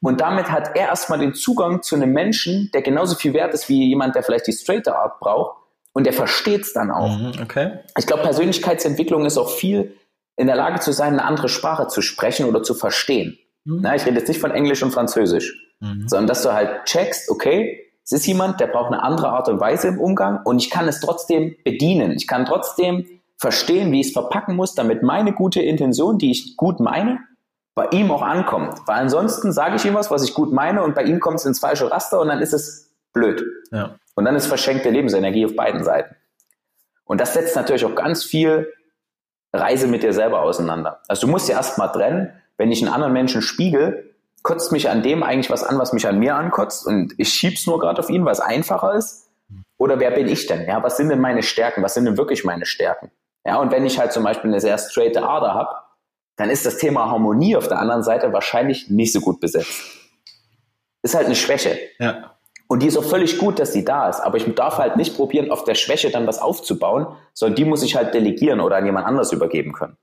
Und 0.00 0.20
damit 0.20 0.50
hat 0.50 0.70
er 0.74 0.88
erstmal 0.88 1.20
den 1.20 1.32
Zugang 1.32 1.82
zu 1.82 1.94
einem 1.94 2.12
Menschen, 2.12 2.70
der 2.74 2.82
genauso 2.82 3.14
viel 3.14 3.34
wert 3.34 3.54
ist 3.54 3.68
wie 3.68 3.88
jemand, 3.88 4.16
der 4.16 4.24
vielleicht 4.24 4.48
die 4.48 4.52
straighter 4.52 4.96
Art 4.98 5.20
braucht. 5.20 5.58
Und 5.92 6.06
der 6.06 6.12
versteht 6.12 6.62
es 6.62 6.72
dann 6.72 6.90
auch. 6.90 7.16
Mhm, 7.16 7.32
okay. 7.40 7.78
Ich 7.96 8.06
glaube, 8.06 8.22
Persönlichkeitsentwicklung 8.22 9.26
ist 9.26 9.38
auch 9.38 9.50
viel 9.50 9.94
in 10.36 10.46
der 10.46 10.56
Lage 10.56 10.80
zu 10.80 10.92
sein, 10.92 11.12
eine 11.12 11.24
andere 11.24 11.48
Sprache 11.48 11.86
zu 11.86 12.02
sprechen 12.02 12.46
oder 12.46 12.62
zu 12.62 12.74
verstehen. 12.74 13.38
Mhm. 13.64 13.80
Na, 13.82 13.94
ich 13.94 14.04
rede 14.04 14.18
jetzt 14.18 14.28
nicht 14.28 14.40
von 14.40 14.50
Englisch 14.50 14.82
und 14.82 14.90
Französisch, 14.90 15.54
mhm. 15.80 16.08
sondern 16.08 16.26
dass 16.26 16.42
du 16.42 16.52
halt 16.52 16.84
checkst, 16.86 17.30
okay, 17.30 17.91
es 18.04 18.12
ist 18.12 18.26
jemand, 18.26 18.60
der 18.60 18.66
braucht 18.66 18.92
eine 18.92 19.02
andere 19.02 19.28
Art 19.28 19.48
und 19.48 19.60
Weise 19.60 19.88
im 19.88 20.00
Umgang 20.00 20.40
und 20.44 20.58
ich 20.58 20.70
kann 20.70 20.88
es 20.88 21.00
trotzdem 21.00 21.54
bedienen. 21.64 22.12
Ich 22.12 22.26
kann 22.26 22.44
trotzdem 22.44 23.06
verstehen, 23.38 23.92
wie 23.92 24.00
ich 24.00 24.08
es 24.08 24.12
verpacken 24.12 24.56
muss, 24.56 24.74
damit 24.74 25.02
meine 25.02 25.32
gute 25.32 25.60
Intention, 25.60 26.18
die 26.18 26.30
ich 26.30 26.56
gut 26.56 26.80
meine, 26.80 27.20
bei 27.74 27.86
ihm 27.90 28.10
auch 28.10 28.22
ankommt. 28.22 28.78
Weil 28.86 29.00
ansonsten 29.00 29.52
sage 29.52 29.76
ich 29.76 29.84
ihm 29.84 29.94
was, 29.94 30.10
was 30.10 30.24
ich 30.24 30.34
gut 30.34 30.52
meine 30.52 30.82
und 30.82 30.94
bei 30.94 31.04
ihm 31.04 31.20
kommt 31.20 31.38
es 31.38 31.46
ins 31.46 31.58
falsche 31.58 31.90
Raster 31.90 32.20
und 32.20 32.28
dann 32.28 32.40
ist 32.40 32.52
es 32.52 32.92
blöd. 33.12 33.44
Ja. 33.70 33.96
Und 34.14 34.24
dann 34.24 34.36
ist 34.36 34.46
verschenkte 34.46 34.90
Lebensenergie 34.90 35.46
auf 35.46 35.56
beiden 35.56 35.84
Seiten. 35.84 36.14
Und 37.04 37.20
das 37.20 37.34
setzt 37.34 37.56
natürlich 37.56 37.84
auch 37.84 37.94
ganz 37.94 38.24
viel 38.24 38.72
Reise 39.52 39.86
mit 39.86 40.02
dir 40.02 40.12
selber 40.12 40.42
auseinander. 40.42 41.00
Also 41.08 41.26
du 41.26 41.30
musst 41.30 41.48
ja 41.48 41.56
erstmal 41.56 41.92
trennen, 41.92 42.32
wenn 42.56 42.72
ich 42.72 42.82
einen 42.82 42.92
anderen 42.92 43.12
Menschen 43.12 43.42
spiegel, 43.42 44.11
kotzt 44.42 44.72
mich 44.72 44.90
an 44.90 45.02
dem 45.02 45.22
eigentlich 45.22 45.50
was 45.50 45.64
an, 45.64 45.78
was 45.78 45.92
mich 45.92 46.06
an 46.06 46.18
mir 46.18 46.34
ankotzt 46.36 46.86
und 46.86 47.14
ich 47.18 47.28
schieb's 47.28 47.66
nur 47.66 47.78
gerade 47.78 48.00
auf 48.00 48.10
ihn, 48.10 48.24
weil 48.24 48.32
es 48.32 48.40
einfacher 48.40 48.94
ist? 48.94 49.30
Oder 49.78 49.98
wer 49.98 50.10
bin 50.12 50.28
ich 50.28 50.46
denn? 50.46 50.66
Ja, 50.66 50.82
was 50.82 50.96
sind 50.96 51.08
denn 51.08 51.20
meine 51.20 51.42
Stärken? 51.42 51.82
Was 51.82 51.94
sind 51.94 52.04
denn 52.04 52.16
wirklich 52.16 52.44
meine 52.44 52.66
Stärken? 52.66 53.10
Ja, 53.44 53.56
und 53.56 53.72
wenn 53.72 53.84
ich 53.84 53.98
halt 53.98 54.12
zum 54.12 54.22
Beispiel 54.22 54.50
eine 54.50 54.60
sehr 54.60 54.78
straighte 54.78 55.22
Ader 55.22 55.54
habe, 55.54 55.70
dann 56.36 56.50
ist 56.50 56.64
das 56.64 56.78
Thema 56.78 57.10
Harmonie 57.10 57.56
auf 57.56 57.68
der 57.68 57.78
anderen 57.78 58.02
Seite 58.02 58.32
wahrscheinlich 58.32 58.88
nicht 58.88 59.12
so 59.12 59.20
gut 59.20 59.40
besetzt. 59.40 59.82
Ist 61.02 61.14
halt 61.14 61.26
eine 61.26 61.34
Schwäche. 61.34 61.78
Ja. 61.98 62.36
Und 62.68 62.82
die 62.82 62.86
ist 62.86 62.96
auch 62.96 63.04
völlig 63.04 63.38
gut, 63.38 63.58
dass 63.58 63.72
die 63.72 63.84
da 63.84 64.08
ist. 64.08 64.20
Aber 64.20 64.36
ich 64.36 64.54
darf 64.54 64.78
halt 64.78 64.96
nicht 64.96 65.16
probieren, 65.16 65.50
auf 65.50 65.64
der 65.64 65.74
Schwäche 65.74 66.10
dann 66.10 66.26
was 66.26 66.38
aufzubauen, 66.38 67.06
sondern 67.34 67.56
die 67.56 67.64
muss 67.64 67.82
ich 67.82 67.96
halt 67.96 68.14
delegieren 68.14 68.60
oder 68.60 68.76
an 68.76 68.86
jemand 68.86 69.06
anders 69.06 69.32
übergeben 69.32 69.72
können. 69.72 69.96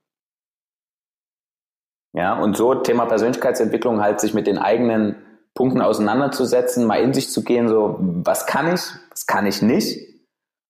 Ja, 2.14 2.40
und 2.40 2.58
so 2.58 2.74
Thema 2.76 3.06
Persönlichkeitsentwicklung 3.06 4.02
halt 4.02 4.20
sich 4.20 4.34
mit 4.34 4.48
den 4.48 4.58
eigenen 4.58 5.16
Punkten 5.54 5.82
auseinanderzusetzen, 5.82 6.86
mal 6.86 7.02
in 7.02 7.14
sich 7.14 7.30
zu 7.30 7.44
gehen, 7.44 7.68
so, 7.68 7.98
was 8.00 8.46
kann 8.46 8.74
ich, 8.74 8.82
was 9.12 9.28
kann 9.28 9.46
ich 9.46 9.62
nicht, 9.62 10.00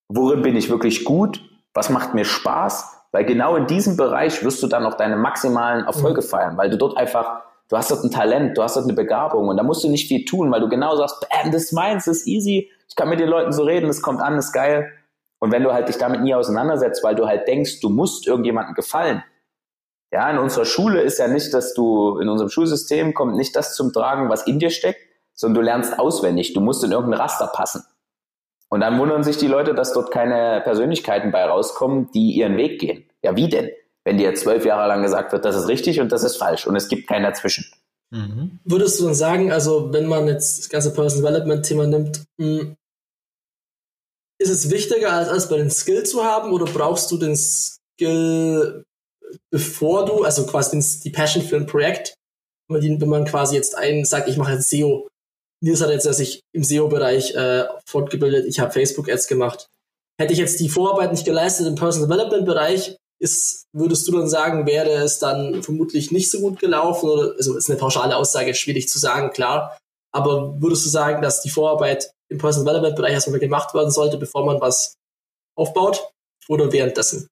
worin 0.09 0.41
bin 0.41 0.55
ich 0.55 0.69
wirklich 0.69 1.05
gut, 1.05 1.41
was 1.73 1.89
macht 1.89 2.13
mir 2.13 2.25
Spaß, 2.25 3.05
weil 3.11 3.23
genau 3.25 3.55
in 3.55 3.67
diesem 3.67 3.97
Bereich 3.97 4.43
wirst 4.43 4.61
du 4.63 4.67
dann 4.67 4.85
auch 4.85 4.95
deine 4.95 5.15
maximalen 5.15 5.85
Erfolge 5.85 6.21
mhm. 6.21 6.25
feiern, 6.25 6.57
weil 6.57 6.69
du 6.69 6.77
dort 6.77 6.97
einfach, 6.97 7.41
du 7.69 7.77
hast 7.77 7.91
dort 7.91 8.03
ein 8.03 8.11
Talent, 8.11 8.57
du 8.57 8.63
hast 8.63 8.75
dort 8.75 8.85
eine 8.85 8.93
Begabung 8.93 9.47
und 9.47 9.57
da 9.57 9.63
musst 9.63 9.83
du 9.83 9.89
nicht 9.89 10.07
viel 10.07 10.25
tun, 10.25 10.51
weil 10.51 10.61
du 10.61 10.69
genau 10.69 10.95
sagst, 10.95 11.25
bam, 11.29 11.51
das 11.51 11.65
ist 11.65 11.73
meins, 11.73 12.05
das 12.05 12.17
ist 12.17 12.27
easy, 12.27 12.69
ich 12.87 12.95
kann 12.95 13.09
mit 13.09 13.19
den 13.19 13.29
Leuten 13.29 13.53
so 13.53 13.63
reden, 13.63 13.87
das 13.87 14.01
kommt 14.01 14.21
an, 14.21 14.35
das 14.35 14.47
ist 14.47 14.53
geil. 14.53 14.91
Und 15.39 15.51
wenn 15.51 15.63
du 15.63 15.71
halt 15.71 15.87
dich 15.87 15.97
damit 15.97 16.21
nie 16.21 16.35
auseinandersetzt, 16.35 17.03
weil 17.03 17.15
du 17.15 17.27
halt 17.27 17.47
denkst, 17.47 17.79
du 17.79 17.89
musst 17.89 18.27
irgendjemandem 18.27 18.73
gefallen, 18.73 19.23
ja, 20.11 20.29
in 20.29 20.37
unserer 20.37 20.65
Schule 20.65 21.01
ist 21.01 21.19
ja 21.19 21.27
nicht, 21.27 21.53
dass 21.53 21.73
du, 21.73 22.17
in 22.19 22.29
unserem 22.29 22.49
Schulsystem 22.49 23.13
kommt 23.13 23.35
nicht 23.35 23.55
das 23.55 23.75
zum 23.75 23.93
Tragen, 23.93 24.29
was 24.29 24.47
in 24.47 24.59
dir 24.59 24.69
steckt, 24.71 25.01
sondern 25.33 25.61
du 25.61 25.65
lernst 25.65 25.99
auswendig. 25.99 26.53
Du 26.53 26.61
musst 26.61 26.83
in 26.83 26.91
irgendein 26.91 27.21
Raster 27.21 27.47
passen. 27.47 27.83
Und 28.69 28.81
dann 28.81 28.99
wundern 28.99 29.23
sich 29.23 29.37
die 29.37 29.47
Leute, 29.47 29.73
dass 29.73 29.93
dort 29.93 30.11
keine 30.11 30.61
Persönlichkeiten 30.63 31.31
bei 31.31 31.43
rauskommen, 31.43 32.09
die 32.13 32.33
ihren 32.33 32.57
Weg 32.57 32.79
gehen. 32.79 33.09
Ja, 33.23 33.35
wie 33.35 33.49
denn? 33.49 33.69
wenn 34.09 34.17
dir 34.17 34.33
zwölf 34.33 34.65
Jahre 34.65 34.87
lang 34.87 35.03
gesagt 35.03 35.31
wird, 35.31 35.45
das 35.45 35.55
ist 35.55 35.67
richtig 35.67 35.99
und 35.99 36.11
das 36.11 36.23
ist 36.23 36.37
falsch 36.37 36.65
und 36.65 36.75
es 36.75 36.87
gibt 36.87 37.07
keinen 37.07 37.23
dazwischen. 37.23 37.65
Mhm. 38.11 38.59
Würdest 38.63 38.99
du 38.99 39.05
dann 39.05 39.13
sagen, 39.13 39.51
also 39.51 39.93
wenn 39.93 40.07
man 40.07 40.27
jetzt 40.27 40.59
das 40.59 40.69
ganze 40.69 40.93
Personal 40.93 41.31
Development 41.31 41.63
Thema 41.63 41.85
nimmt, 41.85 42.23
hm, 42.39 42.75
ist 44.39 44.49
es 44.49 44.71
wichtiger 44.71 45.11
als, 45.11 45.29
als 45.29 45.47
bei 45.49 45.57
den 45.57 45.69
Skill 45.69 46.03
zu 46.03 46.23
haben 46.23 46.51
oder 46.51 46.65
brauchst 46.65 47.11
du 47.11 47.17
den 47.17 47.35
Skill 47.35 48.83
bevor 49.51 50.05
du, 50.05 50.23
also 50.23 50.45
quasi 50.45 50.79
die 51.03 51.09
Passion 51.09 51.43
für 51.43 51.55
ein 51.55 51.65
Projekt, 51.65 52.13
wenn 52.69 52.99
man 53.09 53.25
quasi 53.25 53.55
jetzt 53.55 53.75
einen 53.77 54.05
sagt, 54.05 54.27
ich 54.27 54.37
mache 54.37 54.53
jetzt 54.53 54.69
SEO. 54.69 55.07
Nils 55.61 55.81
hat 55.81 55.89
jetzt 55.89 56.11
sich 56.13 56.41
im 56.53 56.63
SEO-Bereich 56.63 57.35
äh, 57.35 57.65
fortgebildet, 57.85 58.45
ich 58.45 58.59
habe 58.59 58.71
Facebook-Ads 58.71 59.27
gemacht. 59.27 59.67
Hätte 60.19 60.33
ich 60.33 60.39
jetzt 60.39 60.59
die 60.59 60.69
Vorarbeit 60.69 61.11
nicht 61.11 61.25
geleistet 61.25 61.67
im 61.67 61.75
Personal 61.75 62.07
Development-Bereich, 62.07 62.97
ist, 63.21 63.65
würdest 63.73 64.07
du 64.07 64.13
dann 64.13 64.29
sagen, 64.29 64.65
wäre 64.65 64.91
es 64.91 65.19
dann 65.19 65.61
vermutlich 65.61 66.11
nicht 66.11 66.31
so 66.31 66.39
gut 66.39 66.59
gelaufen? 66.59 67.09
Oder, 67.09 67.35
also 67.35 67.57
ist 67.57 67.69
eine 67.69 67.77
pauschale 67.77 68.15
Aussage, 68.15 68.55
schwierig 68.55 68.87
zu 68.87 68.97
sagen, 68.97 69.31
klar. 69.31 69.77
Aber 70.11 70.59
würdest 70.61 70.85
du 70.85 70.89
sagen, 70.89 71.21
dass 71.21 71.41
die 71.41 71.49
Vorarbeit 71.49 72.11
im 72.29 72.37
Personal 72.37 72.65
Development 72.65 72.95
Bereich 72.95 73.13
erstmal 73.13 73.39
gemacht 73.39 73.73
werden 73.73 73.91
sollte, 73.91 74.17
bevor 74.17 74.45
man 74.45 74.61
was 74.61 74.95
aufbaut? 75.55 76.09
Oder 76.47 76.71
währenddessen? 76.71 77.27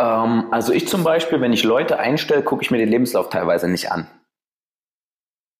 Ähm, 0.00 0.46
also 0.50 0.72
ich 0.72 0.88
zum 0.88 1.04
Beispiel, 1.04 1.40
wenn 1.40 1.52
ich 1.52 1.62
Leute 1.62 1.98
einstelle, 1.98 2.42
gucke 2.42 2.62
ich 2.62 2.70
mir 2.70 2.78
den 2.78 2.88
Lebenslauf 2.88 3.28
teilweise 3.28 3.68
nicht 3.68 3.92
an. 3.92 4.08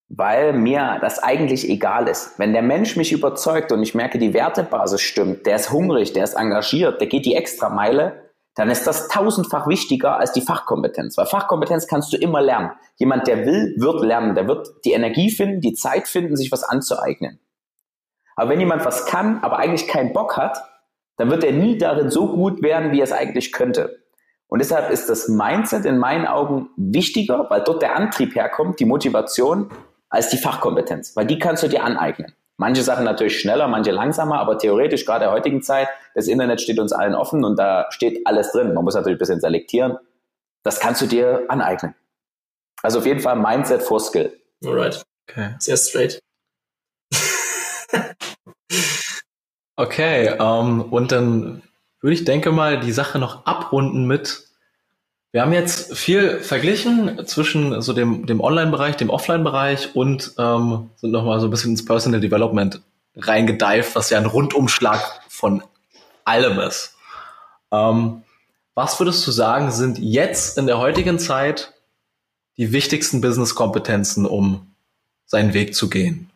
Weil 0.09 0.55
mir 0.55 0.99
das 1.01 1.23
eigentlich 1.23 1.69
egal 1.69 2.09
ist. 2.09 2.39
Wenn 2.39 2.53
der 2.53 2.63
Mensch 2.63 2.97
mich 2.97 3.13
überzeugt 3.13 3.71
und 3.71 3.83
ich 3.83 3.95
merke, 3.95 4.19
die 4.19 4.35
Wertebasis 4.35 5.03
stimmt, 5.03 5.47
der 5.47 5.57
ist 5.57 5.71
hungrig, 5.71 6.13
der 6.15 6.25
ist 6.25 6.35
engagiert, 6.35 7.01
der 7.01 7.07
geht 7.07 7.27
die 7.27 7.37
Extrameile, 7.37 8.31
dann 8.57 8.71
ist 8.71 8.87
das 8.87 9.07
tausendfach 9.09 9.69
wichtiger 9.69 10.19
als 10.19 10.33
die 10.33 10.41
Fachkompetenz. 10.41 11.17
Weil 11.17 11.27
Fachkompetenz 11.27 11.87
kannst 11.87 12.13
du 12.13 12.17
immer 12.17 12.41
lernen. 12.41 12.73
Jemand, 12.97 13.29
der 13.29 13.47
will, 13.47 13.77
wird 13.79 14.03
lernen. 14.03 14.35
Der 14.35 14.49
wird 14.49 14.69
die 14.85 14.93
Energie 14.93 15.31
finden, 15.31 15.61
die 15.61 15.75
Zeit 15.75 16.09
finden, 16.09 16.37
sich 16.37 16.51
was 16.51 16.65
anzueignen. 16.65 17.39
Aber 18.35 18.51
wenn 18.51 18.61
jemand 18.61 18.85
was 18.85 19.07
kann, 19.07 19.39
aber 19.43 19.59
eigentlich 19.59 19.87
keinen 19.87 20.13
Bock 20.13 20.37
hat, 20.37 20.59
dann 21.17 21.31
wird 21.31 21.45
er 21.45 21.53
nie 21.53 21.79
darin 21.79 22.11
so 22.11 22.35
gut 22.35 22.63
werden, 22.63 22.91
wie 22.91 23.01
er 23.01 23.05
es 23.05 23.13
eigentlich 23.13 23.53
könnte. 23.53 24.01
Und 24.51 24.59
deshalb 24.59 24.91
ist 24.91 25.09
das 25.09 25.29
Mindset 25.29 25.85
in 25.85 25.97
meinen 25.97 26.27
Augen 26.27 26.71
wichtiger, 26.77 27.47
weil 27.49 27.63
dort 27.63 27.83
der 27.83 27.95
Antrieb 27.95 28.35
herkommt, 28.35 28.81
die 28.81 28.85
Motivation, 28.85 29.71
als 30.09 30.29
die 30.29 30.39
Fachkompetenz, 30.39 31.15
weil 31.15 31.25
die 31.25 31.39
kannst 31.39 31.63
du 31.63 31.69
dir 31.69 31.85
aneignen. 31.85 32.35
Manche 32.57 32.83
Sachen 32.83 33.05
natürlich 33.05 33.39
schneller, 33.39 33.69
manche 33.69 33.93
langsamer, 33.93 34.41
aber 34.41 34.59
theoretisch 34.59 35.07
gerade 35.07 35.27
der 35.27 35.33
heutigen 35.33 35.63
Zeit, 35.63 35.89
das 36.17 36.27
Internet 36.27 36.61
steht 36.61 36.81
uns 36.81 36.93
allen 36.93 37.15
offen 37.15 37.45
und 37.45 37.59
da 37.59 37.87
steht 37.91 38.27
alles 38.27 38.51
drin. 38.51 38.75
Man 38.75 38.85
muss 38.85 38.95
natürlich 38.95 39.17
ein 39.17 39.21
bisschen 39.21 39.41
selektieren. 39.41 39.99
Das 40.65 40.81
kannst 40.81 41.01
du 41.01 41.07
dir 41.07 41.45
aneignen. 41.49 41.95
Also 42.83 42.99
auf 42.99 43.07
jeden 43.07 43.21
Fall 43.21 43.37
Mindset 43.37 43.83
vor 43.83 44.01
Skill. 44.01 44.37
Alright. 44.65 45.03
Okay. 45.29 45.55
Sehr 45.61 45.77
straight. 45.77 46.19
okay, 49.77 50.33
um, 50.33 50.39
ähm, 50.41 50.93
und 50.93 51.13
dann 51.13 51.63
würde 52.01 52.15
ich 52.15 52.25
denke 52.25 52.53
mal 52.53 52.81
die 52.81 52.93
Sache 52.93 53.19
noch 53.19 53.47
abrunden 53.47 54.07
mit, 54.07 54.47
wir 55.33 55.43
haben 55.43 55.53
jetzt 55.53 55.97
viel 55.97 56.41
verglichen 56.41 57.25
zwischen 57.27 57.83
so 57.83 57.93
dem, 57.93 58.27
dem 58.27 58.41
Online-Bereich, 58.41 58.97
dem 58.97 59.11
Offline-Bereich 59.11 59.95
und 59.95 60.33
ähm, 60.39 60.91
sind 60.97 61.13
nochmal 61.13 61.39
so 61.39 61.47
ein 61.47 61.51
bisschen 61.51 61.73
ins 61.73 61.85
Personal 61.85 62.21
Development 62.21 62.81
reingedeift, 63.17 63.95
was 63.95 64.11
ja 64.11 64.19
ein 64.19 64.27
Rundumschlag 64.27 65.01
von 65.29 65.63
allem 66.25 66.59
ist. 66.59 66.97
Ähm, 67.71 68.23
was 68.75 68.99
würdest 68.99 69.25
du 69.27 69.31
sagen, 69.31 69.71
sind 69.71 69.99
jetzt 69.99 70.59
in 70.59 70.67
der 70.67 70.79
heutigen 70.79 71.19
Zeit 71.19 71.75
die 72.57 72.73
wichtigsten 72.73 73.21
Business-Kompetenzen, 73.21 74.27
um 74.27 74.75
seinen 75.27 75.55
Weg 75.55 75.75
zu 75.75 75.89
gehen? 75.89 76.31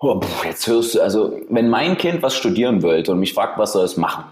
Oh, 0.00 0.20
jetzt 0.44 0.66
hörst 0.66 0.94
du, 0.94 1.00
also 1.00 1.40
wenn 1.48 1.68
mein 1.68 1.98
Kind 1.98 2.22
was 2.22 2.36
studieren 2.36 2.82
wollte 2.82 3.12
und 3.12 3.20
mich 3.20 3.34
fragt, 3.34 3.58
was 3.58 3.72
soll 3.72 3.84
es 3.84 3.96
machen, 3.96 4.24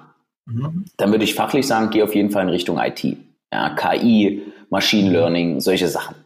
Mhm. 0.47 0.87
Dann 0.97 1.11
würde 1.11 1.25
ich 1.25 1.35
fachlich 1.35 1.67
sagen, 1.67 1.91
geh 1.91 2.03
auf 2.03 2.15
jeden 2.15 2.31
Fall 2.31 2.45
in 2.45 2.51
Richtung 2.51 2.79
IT. 2.79 3.05
Ja, 3.53 3.75
KI, 3.75 4.43
Machine 4.71 5.11
Learning, 5.11 5.61
solche 5.61 5.89
Sachen. 5.89 6.17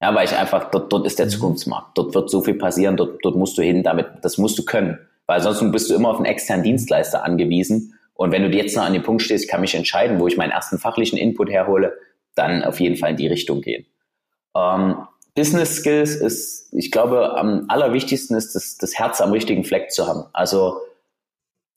Ja, 0.00 0.14
weil 0.14 0.26
ich 0.26 0.36
einfach, 0.36 0.70
dort, 0.70 0.92
dort 0.92 1.06
ist 1.06 1.18
der 1.18 1.26
mhm. 1.26 1.30
Zukunftsmarkt. 1.30 1.96
Dort 1.96 2.14
wird 2.14 2.30
so 2.30 2.40
viel 2.40 2.54
passieren, 2.54 2.96
dort, 2.96 3.18
dort 3.22 3.36
musst 3.36 3.58
du 3.58 3.62
hin, 3.62 3.82
damit, 3.82 4.06
das 4.22 4.38
musst 4.38 4.58
du 4.58 4.64
können. 4.64 4.98
Weil 5.26 5.40
sonst 5.40 5.60
bist 5.72 5.90
du 5.90 5.94
immer 5.94 6.10
auf 6.10 6.16
einen 6.16 6.24
externen 6.24 6.64
Dienstleister 6.64 7.24
angewiesen. 7.24 7.94
Und 8.14 8.32
wenn 8.32 8.42
du 8.42 8.56
jetzt 8.56 8.76
noch 8.76 8.84
an 8.84 8.94
dem 8.94 9.02
Punkt 9.02 9.22
stehst, 9.22 9.48
kann 9.48 9.60
mich 9.60 9.74
entscheiden, 9.74 10.18
wo 10.18 10.26
ich 10.26 10.36
meinen 10.36 10.50
ersten 10.50 10.78
fachlichen 10.78 11.18
Input 11.18 11.50
herhole, 11.50 11.96
dann 12.34 12.64
auf 12.64 12.80
jeden 12.80 12.96
Fall 12.96 13.10
in 13.10 13.16
die 13.16 13.26
Richtung 13.26 13.60
gehen. 13.60 13.86
Ähm, 14.56 14.96
Business 15.34 15.76
Skills 15.76 16.16
ist, 16.16 16.72
ich 16.72 16.90
glaube, 16.90 17.36
am 17.36 17.66
allerwichtigsten 17.68 18.36
ist, 18.36 18.54
das, 18.54 18.76
das 18.76 18.98
Herz 18.98 19.20
am 19.20 19.30
richtigen 19.30 19.64
Fleck 19.64 19.92
zu 19.92 20.06
haben. 20.06 20.24
Also 20.32 20.78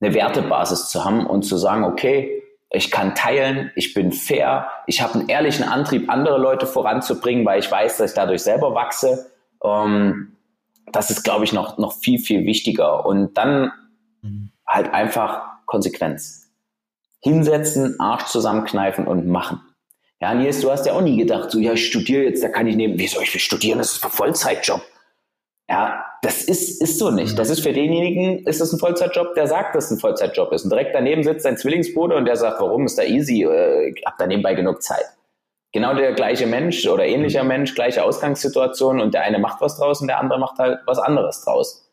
eine 0.01 0.13
Wertebasis 0.13 0.89
zu 0.89 1.05
haben 1.05 1.25
und 1.25 1.43
zu 1.43 1.57
sagen, 1.57 1.83
okay, 1.83 2.41
ich 2.71 2.89
kann 2.89 3.15
teilen, 3.15 3.71
ich 3.75 3.93
bin 3.93 4.11
fair, 4.11 4.69
ich 4.87 5.01
habe 5.01 5.15
einen 5.19 5.29
ehrlichen 5.29 5.63
Antrieb, 5.63 6.09
andere 6.09 6.37
Leute 6.37 6.65
voranzubringen, 6.65 7.45
weil 7.45 7.59
ich 7.59 7.69
weiß, 7.69 7.97
dass 7.97 8.11
ich 8.11 8.15
dadurch 8.15 8.43
selber 8.43 8.73
wachse. 8.73 9.31
Ähm, 9.63 10.37
das 10.91 11.09
ist, 11.09 11.23
glaube 11.23 11.43
ich, 11.43 11.53
noch, 11.53 11.77
noch 11.77 11.93
viel, 11.99 12.19
viel 12.19 12.45
wichtiger. 12.45 13.05
Und 13.05 13.37
dann 13.37 13.71
mhm. 14.21 14.51
halt 14.65 14.93
einfach 14.93 15.43
Konsequenz. 15.65 16.49
Hinsetzen, 17.19 17.99
Arsch 17.99 18.25
zusammenkneifen 18.25 19.05
und 19.05 19.27
machen. 19.27 19.61
Ja, 20.21 20.33
Nils, 20.33 20.61
du 20.61 20.71
hast 20.71 20.85
ja 20.85 20.93
auch 20.93 21.01
nie 21.01 21.17
gedacht, 21.17 21.51
so, 21.51 21.59
ja, 21.59 21.73
ich 21.73 21.87
studiere 21.87 22.23
jetzt, 22.23 22.43
da 22.43 22.47
kann 22.47 22.67
ich 22.67 22.75
nehmen, 22.75 22.97
wie 22.97 23.07
soll 23.07 23.23
ich 23.23 23.43
studieren? 23.43 23.79
Das 23.79 23.93
ist 23.93 24.03
ein 24.03 24.11
Vollzeitjob. 24.11 24.81
Ja, 25.71 26.03
das 26.21 26.43
ist, 26.43 26.81
ist 26.81 26.99
so 26.99 27.11
nicht. 27.11 27.39
Das 27.39 27.49
ist 27.49 27.61
für 27.61 27.71
denjenigen, 27.71 28.45
ist 28.45 28.59
das 28.59 28.73
ein 28.73 28.79
Vollzeitjob, 28.79 29.35
der 29.35 29.47
sagt, 29.47 29.73
dass 29.73 29.85
es 29.85 29.91
ein 29.91 29.99
Vollzeitjob 29.99 30.51
ist. 30.51 30.65
Und 30.65 30.69
direkt 30.69 30.93
daneben 30.93 31.23
sitzt 31.23 31.43
sein 31.43 31.55
Zwillingsbruder 31.55 32.17
und 32.17 32.25
der 32.25 32.35
sagt, 32.35 32.59
warum 32.59 32.85
ist 32.85 32.97
da 32.97 33.03
easy? 33.03 33.43
Äh, 33.43 33.93
ich 33.95 34.03
hab 34.05 34.17
da 34.17 34.27
nebenbei 34.27 34.53
genug 34.53 34.83
Zeit. 34.83 35.05
Genau 35.71 35.93
der 35.95 36.11
gleiche 36.11 36.45
Mensch 36.45 36.85
oder 36.89 37.05
ähnlicher 37.05 37.45
Mensch, 37.45 37.73
gleiche 37.73 38.03
Ausgangssituation 38.03 38.99
und 38.99 39.13
der 39.13 39.21
eine 39.21 39.39
macht 39.39 39.61
was 39.61 39.77
draus 39.77 40.01
und 40.01 40.09
der 40.09 40.19
andere 40.19 40.39
macht 40.39 40.59
halt 40.59 40.79
was 40.85 40.99
anderes 40.99 41.41
draus. 41.45 41.89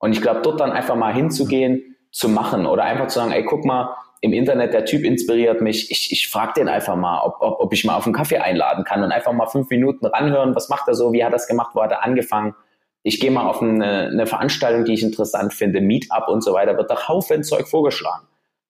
Und 0.00 0.10
ich 0.10 0.20
glaube, 0.20 0.40
dort 0.42 0.58
dann 0.58 0.72
einfach 0.72 0.96
mal 0.96 1.14
hinzugehen, 1.14 1.94
zu 2.10 2.28
machen 2.28 2.66
oder 2.66 2.82
einfach 2.82 3.06
zu 3.06 3.20
sagen, 3.20 3.30
ey, 3.30 3.44
guck 3.44 3.64
mal, 3.64 3.94
im 4.22 4.32
Internet, 4.32 4.74
der 4.74 4.84
Typ 4.84 5.04
inspiriert 5.04 5.60
mich, 5.60 5.92
ich, 5.92 6.10
ich 6.10 6.28
frage 6.28 6.54
den 6.56 6.68
einfach 6.68 6.96
mal, 6.96 7.22
ob, 7.22 7.36
ob, 7.38 7.60
ob 7.60 7.72
ich 7.72 7.84
mal 7.84 7.94
auf 7.94 8.06
einen 8.06 8.12
Kaffee 8.12 8.38
einladen 8.38 8.82
kann 8.82 9.04
und 9.04 9.12
einfach 9.12 9.32
mal 9.32 9.46
fünf 9.46 9.70
Minuten 9.70 10.04
ranhören, 10.06 10.56
was 10.56 10.68
macht 10.68 10.88
er 10.88 10.94
so, 10.94 11.12
wie 11.12 11.22
hat 11.22 11.30
er 11.30 11.36
das 11.36 11.46
gemacht, 11.46 11.70
wo 11.74 11.82
hat 11.82 11.92
er 11.92 12.04
angefangen 12.04 12.56
ich 13.02 13.20
gehe 13.20 13.30
mal 13.30 13.46
auf 13.46 13.62
eine, 13.62 14.08
eine 14.08 14.26
Veranstaltung, 14.26 14.84
die 14.84 14.94
ich 14.94 15.02
interessant 15.02 15.54
finde, 15.54 15.80
Meetup 15.80 16.28
und 16.28 16.42
so 16.42 16.52
weiter, 16.52 16.76
wird 16.76 16.90
da 16.90 17.08
Haufen 17.08 17.42
Zeug 17.44 17.66
vorgeschlagen. 17.68 18.26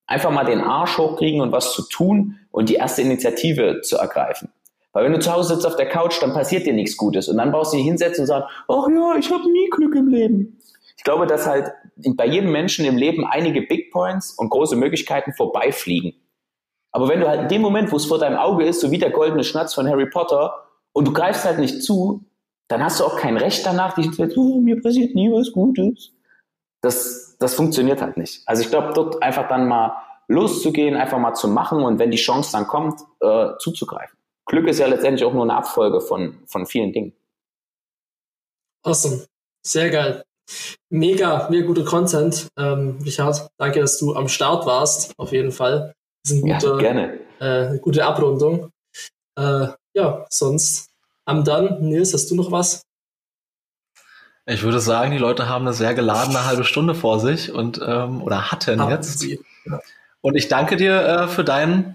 Einfach 0.06 0.30
mal 0.30 0.44
den 0.44 0.60
Arsch 0.60 0.98
hochkriegen 0.98 1.40
und 1.40 1.52
was 1.52 1.72
zu 1.72 1.82
tun 1.88 2.38
und 2.50 2.68
die 2.68 2.74
erste 2.74 3.02
Initiative 3.02 3.80
zu 3.82 3.96
ergreifen. 3.96 4.48
Weil 4.92 5.04
wenn 5.04 5.12
du 5.12 5.20
zu 5.20 5.32
Hause 5.32 5.54
sitzt 5.54 5.66
auf 5.66 5.76
der 5.76 5.88
Couch, 5.88 6.20
dann 6.20 6.32
passiert 6.32 6.66
dir 6.66 6.72
nichts 6.72 6.96
Gutes 6.96 7.28
und 7.28 7.36
dann 7.36 7.52
brauchst 7.52 7.72
du 7.72 7.76
dich 7.76 7.86
hinsetzen 7.86 8.22
und 8.22 8.26
sagen, 8.26 8.44
ach 8.68 8.88
ja, 8.88 9.16
ich 9.18 9.30
habe 9.30 9.50
nie 9.50 9.68
Glück 9.70 9.94
im 9.94 10.08
Leben. 10.08 10.58
Ich 10.96 11.04
glaube, 11.04 11.26
dass 11.26 11.46
halt 11.46 11.70
bei 12.16 12.26
jedem 12.26 12.50
Menschen 12.50 12.84
im 12.84 12.96
Leben 12.96 13.24
einige 13.24 13.62
Big 13.62 13.92
Points 13.92 14.32
und 14.32 14.50
große 14.50 14.76
Möglichkeiten 14.76 15.32
vorbeifliegen. 15.32 16.14
Aber 16.92 17.08
wenn 17.08 17.20
du 17.20 17.28
halt 17.28 17.42
in 17.42 17.48
dem 17.48 17.62
Moment, 17.62 17.92
wo 17.92 17.96
es 17.96 18.06
vor 18.06 18.18
deinem 18.18 18.36
Auge 18.36 18.64
ist, 18.64 18.80
so 18.80 18.90
wie 18.90 18.98
der 18.98 19.10
goldene 19.10 19.44
Schnatz 19.44 19.74
von 19.74 19.88
Harry 19.88 20.10
Potter, 20.10 20.66
und 20.92 21.06
du 21.06 21.12
greifst 21.12 21.44
halt 21.44 21.60
nicht 21.60 21.82
zu, 21.82 22.24
dann 22.70 22.85
hast 22.85 23.00
du 23.00 23.04
auch 23.04 23.16
kein 23.16 23.37
Recht 23.37 23.66
danach, 23.66 23.94
dich 23.94 24.12
zu 24.12 24.22
oh, 24.37 24.61
mir 24.61 24.80
passiert 24.80 25.14
nie 25.16 25.30
was 25.30 25.50
Gutes. 25.50 26.12
Das, 26.83 27.37
das 27.38 27.54
funktioniert 27.54 28.00
halt 28.00 28.16
nicht. 28.16 28.42
Also 28.46 28.62
ich 28.62 28.70
glaube, 28.70 28.92
dort 28.94 29.22
einfach 29.22 29.48
dann 29.48 29.66
mal 29.66 29.96
loszugehen, 30.28 30.96
einfach 30.96 31.18
mal 31.18 31.35
zu 31.35 31.48
machen 31.48 31.83
und 31.83 31.98
wenn 31.98 32.12
die 32.12 32.16
Chance 32.16 32.52
dann 32.52 32.68
kommt, 32.68 33.00
äh, 33.20 33.50
zuzugreifen. 33.59 34.16
Glück 34.46 34.68
ist 34.68 34.78
ja 34.78 34.87
letztendlich 34.87 35.24
auch 35.24 35.33
nur 35.33 35.42
eine 35.42 35.54
Abfolge 35.54 36.00
von, 36.00 36.38
von 36.46 36.64
vielen 36.64 36.92
Dingen. 36.92 37.12
Awesome. 38.85 39.26
Sehr 39.66 39.90
geil. 39.90 40.22
Mega, 40.90 41.48
mega 41.50 41.66
guter 41.66 41.85
Content. 41.85 42.48
Ähm, 42.56 42.98
Richard, 43.04 43.50
danke, 43.59 43.80
dass 43.80 43.98
du 43.98 44.14
am 44.14 44.28
Start 44.28 44.64
warst, 44.66 45.12
auf 45.18 45.33
jeden 45.33 45.50
Fall. 45.50 45.92
Das 46.22 46.33
ist 46.33 46.38
ein 46.38 46.42
guter, 46.42 46.74
ja, 46.74 46.78
gerne. 46.78 47.20
Äh, 47.40 47.44
eine 47.44 47.78
gute 47.80 48.04
Abrundung. 48.04 48.70
Äh, 49.37 49.68
ja, 49.94 50.24
sonst 50.30 50.89
am 51.24 51.44
dann. 51.44 51.80
Nils, 51.80 52.14
hast 52.14 52.30
du 52.30 52.35
noch 52.35 52.52
was? 52.52 52.83
Ich 54.46 54.62
würde 54.62 54.80
sagen, 54.80 55.12
die 55.12 55.18
Leute 55.18 55.48
haben 55.48 55.66
eine 55.66 55.74
sehr 55.74 55.94
geladene 55.94 56.44
halbe 56.46 56.64
Stunde 56.64 56.94
vor 56.94 57.20
sich 57.20 57.52
und 57.52 57.80
ähm, 57.87 58.22
oder 58.22 58.50
hatten 58.50 58.80
haben 58.80 58.90
jetzt. 58.90 59.20
Sie. 59.20 59.40
Und 60.22 60.35
ich 60.35 60.48
danke 60.48 60.76
dir 60.76 61.00
äh, 61.02 61.28
für 61.28 61.44
deinen 61.44 61.94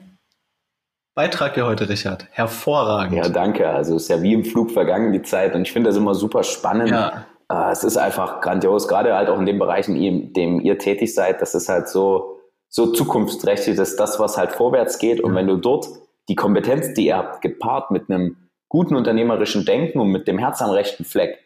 Beitrag 1.15 1.55
hier 1.55 1.65
heute, 1.65 1.89
Richard. 1.89 2.27
Hervorragend. 2.31 3.17
Ja, 3.17 3.29
danke. 3.29 3.69
Also 3.69 3.95
es 3.95 4.03
ist 4.03 4.09
ja 4.09 4.21
wie 4.21 4.33
im 4.33 4.45
Flug 4.45 4.71
vergangen 4.71 5.11
die 5.11 5.21
Zeit 5.21 5.55
und 5.55 5.63
ich 5.63 5.71
finde 5.73 5.89
das 5.89 5.97
immer 5.97 6.15
super 6.15 6.43
spannend. 6.43 6.89
Ja. 6.89 7.25
Äh, 7.49 7.71
es 7.71 7.83
ist 7.83 7.97
einfach 7.97 8.41
grandios, 8.41 8.87
gerade 8.87 9.13
halt 9.15 9.29
auch 9.29 9.39
in 9.39 9.45
den 9.45 9.59
Bereichen, 9.59 9.95
in 9.95 10.33
dem 10.33 10.59
ihr 10.61 10.77
tätig 10.77 11.13
seid. 11.13 11.41
Das 11.41 11.55
ist 11.55 11.67
halt 11.67 11.89
so 11.89 12.35
so 12.69 12.91
zukunftsträchtig, 12.91 13.77
das 13.77 13.91
ist 13.91 13.99
das, 13.99 14.19
was 14.19 14.37
halt 14.37 14.51
vorwärts 14.51 14.97
geht. 14.97 15.21
Und 15.21 15.33
wenn 15.33 15.47
du 15.47 15.55
dort 15.55 15.87
die 16.27 16.35
Kompetenz, 16.35 16.93
die 16.93 17.07
ihr 17.07 17.17
habt, 17.17 17.41
gepaart 17.41 17.91
mit 17.91 18.09
einem 18.09 18.44
guten 18.75 18.95
unternehmerischen 18.97 19.63
Denken 19.63 20.01
und 20.01 20.09
mit 20.09 20.27
dem 20.27 20.37
Herz 20.37 20.61
am 20.61 20.69
rechten 20.69 21.05
Fleck, 21.05 21.39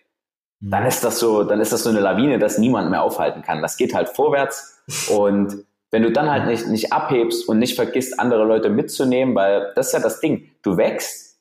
mhm. 0.60 0.72
dann 0.72 0.86
ist 0.88 1.04
das 1.04 1.20
so, 1.20 1.44
dann 1.44 1.62
ist 1.62 1.72
das 1.72 1.84
so 1.84 1.92
eine 1.92 2.00
Lawine, 2.00 2.40
dass 2.40 2.58
niemand 2.58 2.90
mehr 2.90 3.04
aufhalten 3.04 3.44
kann. 3.44 3.62
Das 3.62 3.78
geht 3.78 3.94
halt 3.94 4.10
vorwärts 4.10 4.84
und 5.16 5.64
wenn 5.92 6.02
du 6.04 6.12
dann 6.12 6.30
halt 6.30 6.48
nicht, 6.48 6.68
nicht 6.68 6.92
abhebst 6.92 7.48
und 7.48 7.60
nicht 7.60 7.76
vergisst, 7.76 8.20
andere 8.20 8.46
Leute 8.46 8.70
mitzunehmen, 8.70 9.36
weil 9.36 9.72
das 9.76 9.88
ist 9.88 9.94
ja 9.94 10.00
das 10.00 10.20
Ding, 10.20 10.50
du 10.64 10.78
wächst 10.78 11.38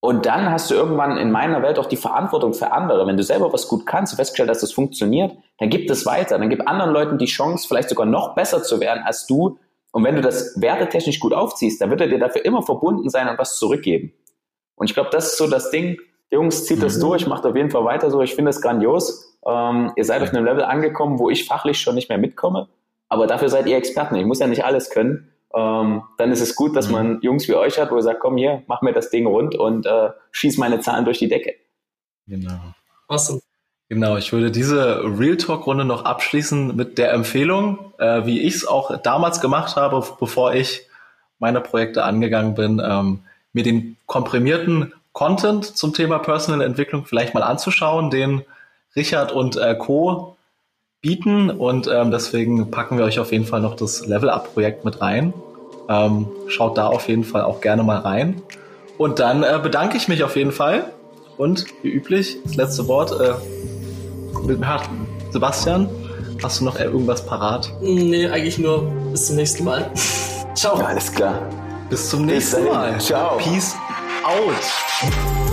und 0.00 0.26
dann 0.26 0.50
hast 0.50 0.70
du 0.70 0.74
irgendwann 0.74 1.16
in 1.16 1.30
meiner 1.30 1.62
Welt 1.62 1.78
auch 1.78 1.86
die 1.86 1.96
Verantwortung 1.96 2.54
für 2.54 2.72
andere. 2.72 3.06
Wenn 3.06 3.18
du 3.18 3.22
selber 3.22 3.52
was 3.52 3.68
gut 3.68 3.84
kannst, 3.86 4.16
festgestellt 4.16 4.48
hast, 4.48 4.62
das 4.62 4.72
funktioniert, 4.72 5.36
dann 5.58 5.68
gib 5.68 5.88
es 5.90 6.06
weiter. 6.06 6.38
Dann 6.38 6.48
gib 6.48 6.66
anderen 6.66 6.90
Leuten 6.90 7.18
die 7.18 7.26
Chance, 7.26 7.68
vielleicht 7.68 7.90
sogar 7.90 8.06
noch 8.06 8.34
besser 8.34 8.62
zu 8.62 8.80
werden 8.80 9.02
als 9.04 9.26
du. 9.26 9.58
Und 9.92 10.04
wenn 10.04 10.14
du 10.14 10.22
das 10.22 10.60
wertetechnisch 10.60 11.20
gut 11.20 11.34
aufziehst, 11.34 11.80
dann 11.80 11.90
wird 11.90 12.00
er 12.00 12.08
dir 12.08 12.18
dafür 12.18 12.44
immer 12.44 12.62
verbunden 12.62 13.10
sein 13.10 13.28
und 13.28 13.38
was 13.38 13.58
zurückgeben. 13.58 14.12
Und 14.80 14.90
ich 14.90 14.94
glaube, 14.94 15.10
das 15.12 15.28
ist 15.28 15.38
so 15.38 15.46
das 15.46 15.70
Ding. 15.70 16.00
Jungs, 16.32 16.64
zieht 16.64 16.82
das 16.82 16.96
mhm. 16.96 17.02
durch, 17.02 17.26
macht 17.26 17.46
auf 17.46 17.54
jeden 17.54 17.70
Fall 17.70 17.84
weiter 17.84 18.10
so. 18.10 18.22
Ich 18.22 18.34
finde 18.34 18.50
es 18.50 18.60
grandios. 18.60 19.36
Ähm, 19.46 19.92
ihr 19.94 20.04
seid 20.04 20.22
auf 20.22 20.30
einem 20.30 20.44
Level 20.44 20.64
angekommen, 20.64 21.18
wo 21.20 21.30
ich 21.30 21.46
fachlich 21.46 21.78
schon 21.78 21.94
nicht 21.94 22.08
mehr 22.08 22.18
mitkomme. 22.18 22.68
Aber 23.08 23.26
dafür 23.26 23.48
seid 23.48 23.66
ihr 23.66 23.76
Experten. 23.76 24.16
Ich 24.16 24.26
muss 24.26 24.40
ja 24.40 24.48
nicht 24.48 24.64
alles 24.64 24.90
können 24.90 25.30
ähm, 25.54 26.02
dann 26.16 26.30
ist 26.30 26.40
es 26.40 26.54
gut, 26.54 26.76
dass 26.76 26.86
mhm. 26.86 26.92
man 26.92 27.20
Jungs 27.22 27.48
wie 27.48 27.54
euch 27.54 27.78
hat, 27.78 27.90
wo 27.90 27.96
ihr 27.96 28.02
sagt, 28.02 28.20
komm 28.20 28.36
hier, 28.36 28.62
mach 28.66 28.82
mir 28.82 28.92
das 28.92 29.10
Ding 29.10 29.26
rund 29.26 29.54
und 29.56 29.86
äh, 29.86 30.10
schieß 30.30 30.58
meine 30.58 30.80
Zahlen 30.80 31.04
durch 31.04 31.18
die 31.18 31.28
Decke. 31.28 31.54
Genau. 32.26 32.58
Awesome. 33.08 33.40
Genau, 33.88 34.16
ich 34.16 34.32
würde 34.32 34.52
diese 34.52 35.02
Real 35.18 35.36
Talk-Runde 35.36 35.84
noch 35.84 36.04
abschließen 36.04 36.76
mit 36.76 36.96
der 36.98 37.12
Empfehlung, 37.12 37.92
äh, 37.98 38.24
wie 38.24 38.40
ich 38.40 38.54
es 38.54 38.66
auch 38.66 38.96
damals 39.02 39.40
gemacht 39.40 39.74
habe, 39.74 40.04
bevor 40.20 40.54
ich 40.54 40.82
meine 41.40 41.60
Projekte 41.60 42.04
angegangen 42.04 42.54
bin, 42.54 42.80
ähm, 42.84 43.24
mir 43.52 43.62
den 43.62 43.96
komprimierten 44.06 44.92
Content 45.12 45.64
zum 45.64 45.92
Thema 45.92 46.18
Personal 46.18 46.62
Entwicklung 46.62 47.04
vielleicht 47.04 47.34
mal 47.34 47.42
anzuschauen, 47.42 48.10
den 48.10 48.42
Richard 48.94 49.32
und 49.32 49.56
äh, 49.56 49.74
Co 49.76 50.36
bieten 51.00 51.50
und 51.50 51.88
ähm, 51.88 52.10
deswegen 52.10 52.70
packen 52.70 52.98
wir 52.98 53.04
euch 53.04 53.18
auf 53.18 53.32
jeden 53.32 53.46
Fall 53.46 53.60
noch 53.60 53.74
das 53.74 54.06
Level-Up-Projekt 54.06 54.84
mit 54.84 55.00
rein. 55.00 55.32
Ähm, 55.88 56.28
schaut 56.48 56.78
da 56.78 56.86
auf 56.86 57.08
jeden 57.08 57.24
Fall 57.24 57.42
auch 57.42 57.60
gerne 57.60 57.82
mal 57.82 57.98
rein. 57.98 58.42
Und 58.98 59.18
dann 59.18 59.42
äh, 59.42 59.58
bedanke 59.62 59.96
ich 59.96 60.08
mich 60.08 60.22
auf 60.22 60.36
jeden 60.36 60.52
Fall 60.52 60.92
und 61.38 61.64
wie 61.82 61.88
üblich, 61.88 62.36
das 62.44 62.56
letzte 62.56 62.86
Wort 62.86 63.18
äh, 63.18 63.32
mit 64.46 64.60
Sebastian. 65.30 65.88
Hast 66.42 66.60
du 66.60 66.64
noch 66.64 66.78
irgendwas 66.78 67.24
parat? 67.24 67.72
Nee, 67.80 68.28
eigentlich 68.28 68.58
nur 68.58 68.90
bis 69.10 69.28
zum 69.28 69.36
nächsten 69.36 69.64
Mal. 69.64 69.90
Ciao. 70.54 70.78
Ja, 70.78 70.86
alles 70.86 71.12
klar. 71.12 71.48
Bis 71.90 72.08
zum 72.08 72.24
nächsten 72.24 72.64
Mal. 72.66 73.00
Ciao. 73.00 73.36
Peace 73.36 73.74
out. 74.24 75.49